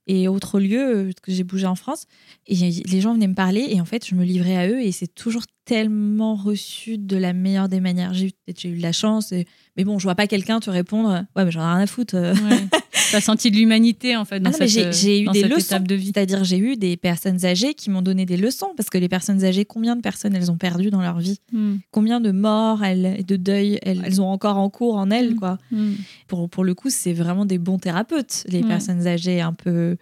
[0.10, 2.06] et autres lieux euh, que j'ai bougé en France.
[2.48, 4.92] Et les gens venaient me parler et en fait, je me livrais à eux et
[4.92, 8.14] c'est toujours tellement reçu de la meilleure des manières.
[8.14, 9.46] J'ai eu, peut-être j'ai eu de la chance, et-
[9.78, 12.16] mais bon, je vois pas quelqu'un te répondre Ouais, mais j'en ai rien à foutre.
[12.16, 12.34] euh.
[12.34, 12.58] Ouais.
[13.12, 15.42] T'as senti de l'humanité en fait dans Ah non, cette, j'ai j'ai eu dans des
[15.42, 15.60] cette leçons.
[15.76, 16.08] étape de vie.
[16.14, 18.70] C'est-à-dire, j'ai eu des personnes âgées qui m'ont donné des leçons.
[18.76, 21.40] Parce que les personnes âgées, combien de personnes elles ont perdu dans leur vie?
[21.52, 21.76] Mm.
[21.92, 25.36] Combien de morts et de deuil elles, elles ont encore en cours en elles, Mm.
[25.36, 25.58] quoi?
[25.72, 25.92] Mm.
[26.28, 29.98] Pour, pour le coup, c'est vraiment des bons thérapeutes, les personnes âgées un peu,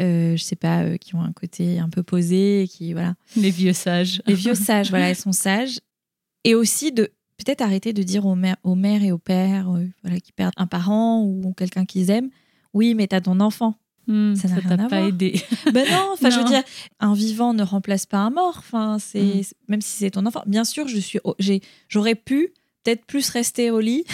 [0.00, 3.14] euh, je sais pas, euh, qui ont un côté un peu posé, qui, voilà.
[3.36, 4.22] Les vieux sages.
[4.26, 5.80] Les vieux sages, voilà, elles sont sages.
[6.44, 9.86] Et aussi de peut-être arrêter de dire aux mères, aux mères et aux pères euh,
[10.02, 12.30] voilà, qui perdent un parent ou quelqu'un qu'ils aiment,
[12.72, 13.76] oui, mais t'as ton enfant.
[14.06, 14.34] Mm.
[14.34, 15.08] Ça n'a rien à pas voir.
[15.08, 15.40] aidé.
[15.72, 16.62] Ben non, enfin, je veux dire,
[17.00, 18.56] un vivant ne remplace pas un mort.
[18.58, 19.42] Enfin, c'est Mm.
[19.42, 20.42] c'est- même si c'est ton enfant.
[20.46, 21.18] Bien sûr, je suis,
[21.88, 22.52] j'aurais pu
[22.82, 24.04] peut-être plus rester au lit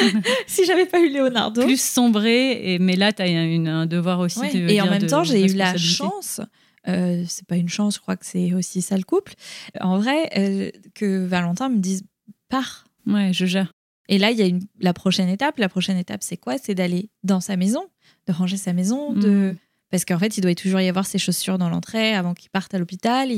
[0.46, 1.62] si j'avais pas eu Leonardo.
[1.62, 4.40] Plus sombré, et, mais là, tu as une, un devoir aussi.
[4.40, 4.52] Ouais.
[4.52, 6.40] de Et en même temps, j'ai eu la chance.
[6.88, 9.34] euh, c'est pas une chance, je crois que c'est aussi ça le couple.
[9.80, 12.04] En vrai, euh, que Valentin me dise
[12.48, 12.84] pars.
[13.06, 13.72] Ouais, je gère.
[14.08, 15.58] Et là, il y a une, la prochaine étape.
[15.58, 16.58] La prochaine étape, c'est quoi?
[16.58, 17.82] C'est d'aller dans sa maison,
[18.28, 19.56] de ranger sa maison, de Mm.
[19.90, 22.72] parce qu'en fait, il doit toujours y avoir ses chaussures dans l'entrée avant qu'il parte
[22.74, 23.32] à l'hôpital.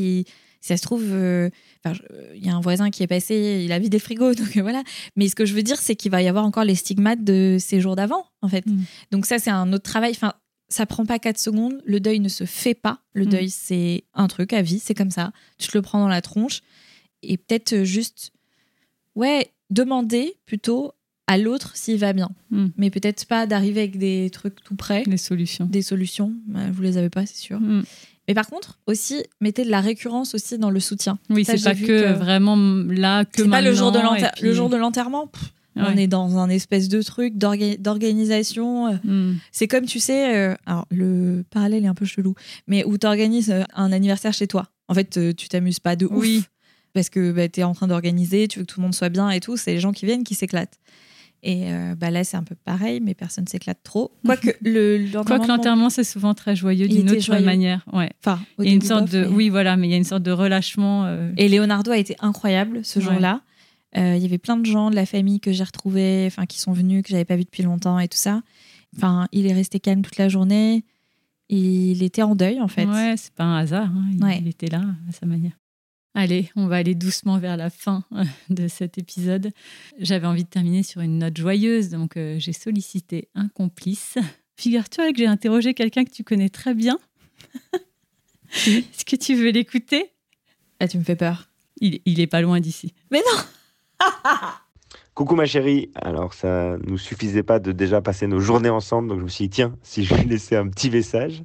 [0.61, 1.51] Si ça se trouve, euh,
[1.85, 4.35] enfin, euh, il y a un voisin qui est passé, il a vidé le frigo,
[4.35, 4.82] donc euh, voilà.
[5.16, 7.57] Mais ce que je veux dire, c'est qu'il va y avoir encore les stigmates de
[7.61, 8.66] ces jours d'avant, en fait.
[8.66, 8.82] Mm.
[9.12, 10.11] Donc ça, c'est un autre travail.
[10.12, 10.32] Enfin,
[10.68, 11.80] ça prend pas quatre secondes.
[11.87, 13.01] Le deuil ne se fait pas.
[13.14, 13.28] Le Mm.
[13.28, 15.32] deuil, c'est un truc à vie, c'est comme ça.
[15.59, 16.61] Tu te le prends dans la tronche.
[17.22, 18.32] Et peut-être juste,
[19.14, 20.93] ouais, demander plutôt
[21.26, 22.30] à l'autre s'il va bien.
[22.51, 22.66] Mm.
[22.76, 25.66] Mais peut-être pas d'arriver avec des trucs tout prêts Les solutions.
[25.66, 26.35] des solutions.
[26.47, 27.61] Bah, Vous les avez pas, c'est sûr.
[28.29, 31.18] Mais par contre, aussi, mettez de la récurrence aussi dans le soutien.
[31.31, 34.26] Oui, c'est pas que, que- vraiment là, que C'est pas le jour de maintenant, l'enter-
[34.26, 35.31] et puis- le jour de l'enterrement.
[35.81, 38.89] On est dans un espèce de truc d'orga- d'organisation.
[38.89, 39.37] euh, Mm.
[39.53, 42.35] C'est comme, tu sais, euh, alors le parallèle est un peu chelou,
[42.66, 44.66] mais où tu organises un anniversaire chez toi.
[44.89, 46.12] En fait, euh, tu t'amuses pas de ouf.
[46.20, 46.45] Oui.
[46.95, 49.09] parce que bah, tu es en train d'organiser, tu veux que tout le monde soit
[49.11, 49.57] bien et tout.
[49.57, 50.79] C'est les gens qui viennent qui s'éclatent.
[51.45, 54.11] Et euh, bah là, c'est un peu pareil, mais personne s'éclate trop.
[54.24, 57.45] Quoique le Quoique l'enterrement, c'est souvent très joyeux d'une autre joyeux.
[57.45, 57.84] manière.
[57.93, 58.11] Ouais.
[58.24, 59.99] Enfin, au Il y a une sorte de, mais- oui, voilà, mais il y a
[59.99, 61.05] une sorte de relâchement.
[61.07, 63.05] euh, Et Leonardo a été incroyable ce Ouais.
[63.05, 63.41] jour-là.
[63.97, 66.59] Euh, Il y avait plein de gens de la famille que j'ai retrouvés, enfin qui
[66.61, 68.43] sont venus, que j'avais pas vu depuis longtemps et tout ça.
[68.97, 70.84] Enfin, il est resté calme toute la journée.
[71.49, 72.84] Il était en deuil en fait.
[72.84, 73.86] Ouais, c'est pas un hasard.
[73.95, 74.39] hein, Il, Ouais.
[74.43, 75.53] il était là à sa manière.
[76.14, 79.50] Allez, on va aller doucement vers la fin euh, de cet épisode.
[79.98, 84.18] J'avais envie de terminer sur une note joyeuse, donc euh, j'ai sollicité un complice.
[84.56, 86.98] Figure-toi que j'ai interrogé quelqu'un que tu connais très bien.
[88.66, 90.11] Est-ce que tu veux l'écouter?
[90.80, 91.48] Ah, tu me fais peur.
[91.80, 92.94] il, il est pas loin d'ici.
[93.11, 94.06] Mais non
[95.19, 99.19] Coucou ma chérie, alors ça nous suffisait pas de déjà passer nos journées ensemble, donc
[99.19, 101.43] je me suis dit tiens, si je lui laissais un petit message,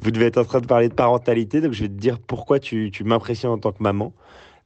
[0.00, 2.60] vous devez être en train de parler de parentalité, donc je vais te dire pourquoi
[2.60, 4.12] tu, tu m'impressionnes en tant que maman.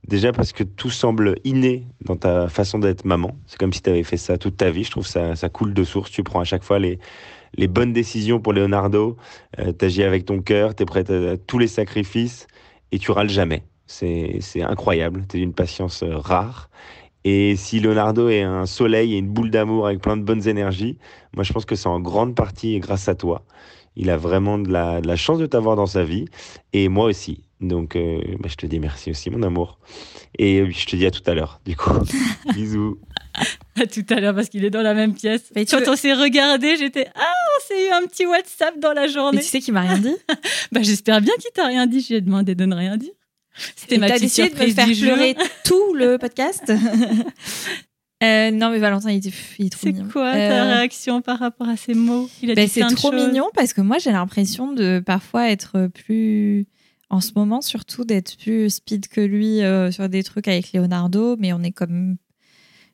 [0.07, 3.39] Déjà parce que tout semble inné dans ta façon d'être maman.
[3.47, 4.85] C'est comme si tu avais fait ça toute ta vie.
[4.85, 6.11] Je trouve ça, ça coule de source.
[6.11, 6.99] Tu prends à chaque fois les,
[7.55, 9.17] les bonnes décisions pour Leonardo.
[9.57, 10.75] tu agis avec ton cœur.
[10.75, 12.49] Tu es prête à, à tous les sacrifices
[12.91, 13.63] et tu râles jamais.
[13.87, 15.25] C'est incroyable.
[15.29, 16.71] Tu es d'une patience euh, rare.
[17.25, 20.99] Et si Leonardo est un soleil et une boule d'amour avec plein de bonnes énergies,
[21.35, 23.45] moi je pense que c'est en grande partie grâce à toi.
[23.95, 26.25] Il a vraiment de la, de la chance de t'avoir dans sa vie
[26.73, 27.45] et moi aussi.
[27.61, 29.79] Donc euh, bah, je te dis merci aussi mon amour.
[30.39, 31.91] Et je te dis à tout à l'heure du coup.
[32.55, 32.99] Bisous.
[33.81, 35.53] À tout à l'heure parce qu'il est dans la même pièce.
[35.55, 37.21] Mais tu Quand veux- on s'est regardé, j'étais ah,
[37.59, 39.39] on s'est eu un petit WhatsApp dans la Mais journée.
[39.41, 40.17] tu sais qu'il m'a rien dit
[40.73, 42.01] Bah, j'espère bien qu'il t'a rien dit.
[42.01, 43.13] Je lui ai demandé de ne rien dire.
[43.77, 46.73] C'était ma petite décidé de me surprise faire du pleurer tout le podcast
[48.23, 50.09] Euh, Non, mais Valentin, il, était, il est trop C'est mignon.
[50.13, 52.31] quoi ta Euh, réaction par rapport à ces mots?
[52.43, 53.27] Ben, c'est trop choses.
[53.27, 56.67] mignon parce que moi j'ai l'impression de parfois être plus
[57.11, 61.37] en ce moment surtout d'être plus speed que lui euh, sur des trucs avec Leonardo
[61.39, 62.17] mais on est comme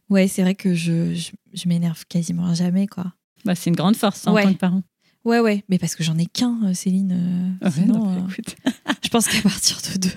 [0.09, 3.13] ouais c'est vrai que je, je, je m'énerve quasiment jamais quoi
[3.45, 4.43] Bah, c'est une grande force hein, Ouais.
[4.45, 4.83] en tant que parent.
[5.27, 8.33] ouais ouais mais parce que j'en ai qu'un Céline euh, Ah ouais, sinon, donc, euh,
[8.33, 8.57] écoute.
[9.05, 10.13] je pense qu'à partir de deux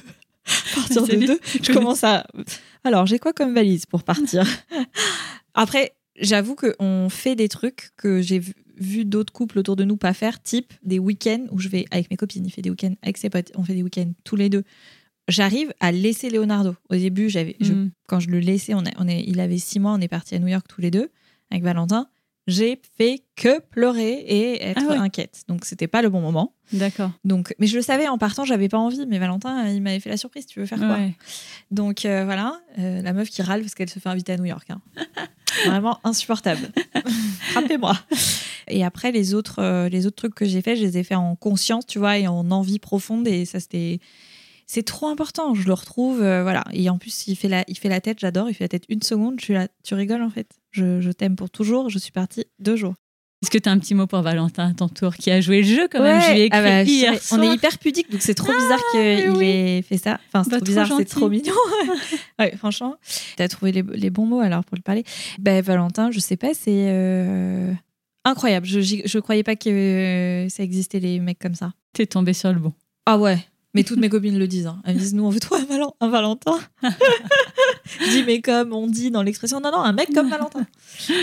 [0.76, 2.26] partir de deux je commence à
[2.84, 4.44] alors j'ai quoi comme valise pour partir
[5.54, 9.98] après j'avoue qu'on fait des trucs que j'ai vu, vu d'autres couples autour de nous
[9.98, 12.94] pas faire, type des week-ends où je vais avec mes copines, il fait des week-ends
[13.02, 14.64] avec ses potes, on fait des week-ends tous les deux.
[15.28, 16.76] J'arrive à laisser Leonardo.
[16.90, 17.92] Au début, j'avais, je- Mm.
[18.08, 20.36] quand je le laissais, on, a- on est, il avait six mois, on est parti
[20.36, 21.10] à New York tous les deux
[21.52, 22.08] avec Valentin.
[22.48, 24.98] J'ai fait que pleurer et être Ah ouais.
[24.98, 25.44] inquiète.
[25.48, 26.54] Donc c'était pas le bon moment.
[26.74, 27.12] D'accord.
[27.24, 29.06] Donc, mais je le savais en partant, j'avais pas envie.
[29.08, 30.46] Mais Valentin, il m'avait fait la surprise.
[30.48, 30.96] Tu veux faire quoi?
[30.98, 31.16] Ouais.
[31.70, 34.46] donc euh, voilà, euh, la meuf qui râle parce qu'elle se fait inviter à New
[34.46, 34.68] York.
[34.70, 34.82] hein.
[35.66, 36.72] Vraiment insupportable.
[37.52, 37.98] Frappez-moi.
[38.68, 41.16] Et après, les autres, euh, les autres trucs que j'ai fait, je les ai fait
[41.16, 43.28] en conscience, tu vois, et en envie profonde.
[43.28, 44.00] Et ça, c'était.
[44.66, 45.54] C'est trop important.
[45.54, 46.64] Je le retrouve, euh, voilà.
[46.72, 48.50] Et en plus, il fait la, il fait la tête, j'adore.
[48.50, 49.36] Il fait la tête une seconde.
[49.40, 50.48] Je suis là, tu rigoles en fait.
[50.72, 51.90] Je, je t'aime pour toujours.
[51.90, 52.96] Je suis partie deux jours.
[53.44, 55.64] Est-ce que tu as un petit mot pour Valentin à ton tour qui a joué
[55.64, 57.76] le jeu quand même Je lui ai écrit ah bah, hier sais, on est hyper
[57.80, 59.46] pudique, donc c'est trop bizarre qu'il oui.
[59.48, 60.20] ait fait ça.
[60.28, 61.54] Enfin, c'est Bah, trop bizarre, c'est trop mignon.
[62.40, 62.98] ouais, franchement,
[63.38, 65.04] t'as trouvé les, les bons mots alors pour le parler.
[65.40, 67.74] Ben Valentin, je sais pas, c'est euh,
[68.26, 68.68] incroyable.
[68.68, 71.74] Je, je croyais pas que euh, ça existait les mecs comme ça.
[71.94, 72.74] T'es tombé sur le bon.
[73.08, 73.40] Ah ouais.
[73.74, 74.68] Mais toutes mes copines le disent.
[74.68, 74.82] hein.
[74.86, 76.60] Elles me disent, nous, on veut toi un, Valen- un Valentin.
[76.84, 80.66] je dis, mais comme on dit dans l'expression, non, non, un mec comme Valentin.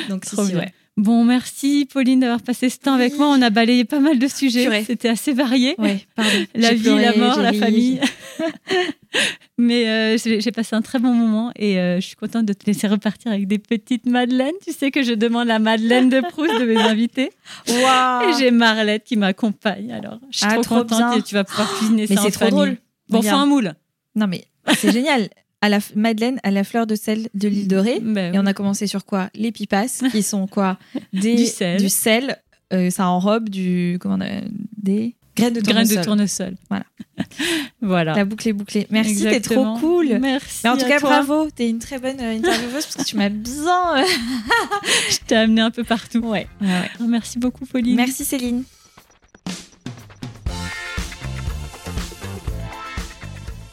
[0.08, 0.60] Donc, si, Trop si, bien.
[0.60, 0.72] ouais.
[0.96, 3.18] Bon, merci Pauline d'avoir passé ce temps avec Oui.
[3.18, 3.28] moi.
[3.28, 4.82] On a balayé pas mal de sujets.
[4.84, 5.76] C'était assez varié.
[5.78, 6.30] Ouais, pardon.
[6.56, 8.00] La vie, pleuré, la mort, la famille.
[9.60, 12.64] Mais euh, j'ai passé un très bon moment et euh, je suis contente de te
[12.64, 14.54] laisser repartir avec des petites madeleines.
[14.64, 17.30] Tu sais que je demande la madeleine de Proust de mes invités.
[17.68, 18.28] Waouh.
[18.30, 19.90] Et j'ai Marlette qui m'accompagne.
[19.90, 21.12] Alors, je suis Ah, trop, trop contente bien.
[21.14, 22.54] et tu vas pouvoir cuisiner Mais ça en c'est trop famille.
[22.56, 22.76] drôle.
[23.08, 23.74] Bon, fais un moule.
[24.14, 24.44] Non, mais
[24.76, 25.28] c'est génial.
[25.60, 27.98] À la Madeleine, à la fleur de sel de l'île de Ré.
[28.00, 29.28] Ben Et on a commencé sur quoi?
[29.34, 30.78] Les pipas, qui sont quoi?
[31.12, 31.80] Des, Du sel.
[31.80, 32.36] Du sel.
[32.72, 33.98] euh, ça enrobe du.
[34.00, 34.40] Comment on a-
[34.76, 35.98] Des graines de Graines tournesol.
[35.98, 36.54] de tournesol.
[36.68, 36.84] Voilà.
[37.80, 38.14] voilà.
[38.14, 38.86] La boucle est bouclée.
[38.90, 40.18] Merci, t'es trop cool.
[40.20, 40.60] Merci.
[40.64, 41.10] Mais en tout cas, toi.
[41.22, 41.48] bravo.
[41.50, 43.98] T'es une très bonne euh, intervieweuse parce que tu m'as bien.
[43.98, 44.04] euh,
[45.10, 46.18] Je t'ai amené un peu partout.
[46.20, 46.46] Ouais.
[46.60, 47.06] ouais, ouais.
[47.06, 47.96] Merci beaucoup, Pauline.
[47.96, 48.64] Merci Céline.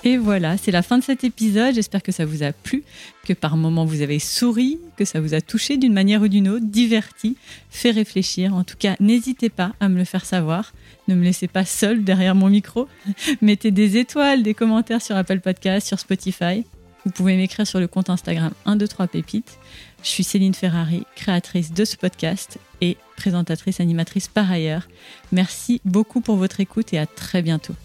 [0.03, 1.73] Et voilà, c'est la fin de cet épisode.
[1.73, 2.83] J'espère que ça vous a plu,
[3.25, 6.47] que par moments vous avez souri, que ça vous a touché d'une manière ou d'une
[6.47, 7.37] autre, diverti,
[7.71, 8.53] fait réfléchir.
[8.53, 10.73] En tout cas, n'hésitez pas à me le faire savoir.
[11.07, 12.87] Ne me laissez pas seule derrière mon micro.
[13.41, 16.65] Mettez des étoiles, des commentaires sur Apple Podcast, sur Spotify.
[17.05, 19.59] Vous pouvez m'écrire sur le compte Instagram 123 pépites.
[20.01, 24.87] Je suis Céline Ferrari, créatrice de ce podcast et présentatrice animatrice par ailleurs.
[25.31, 27.75] Merci beaucoup pour votre écoute et à très bientôt.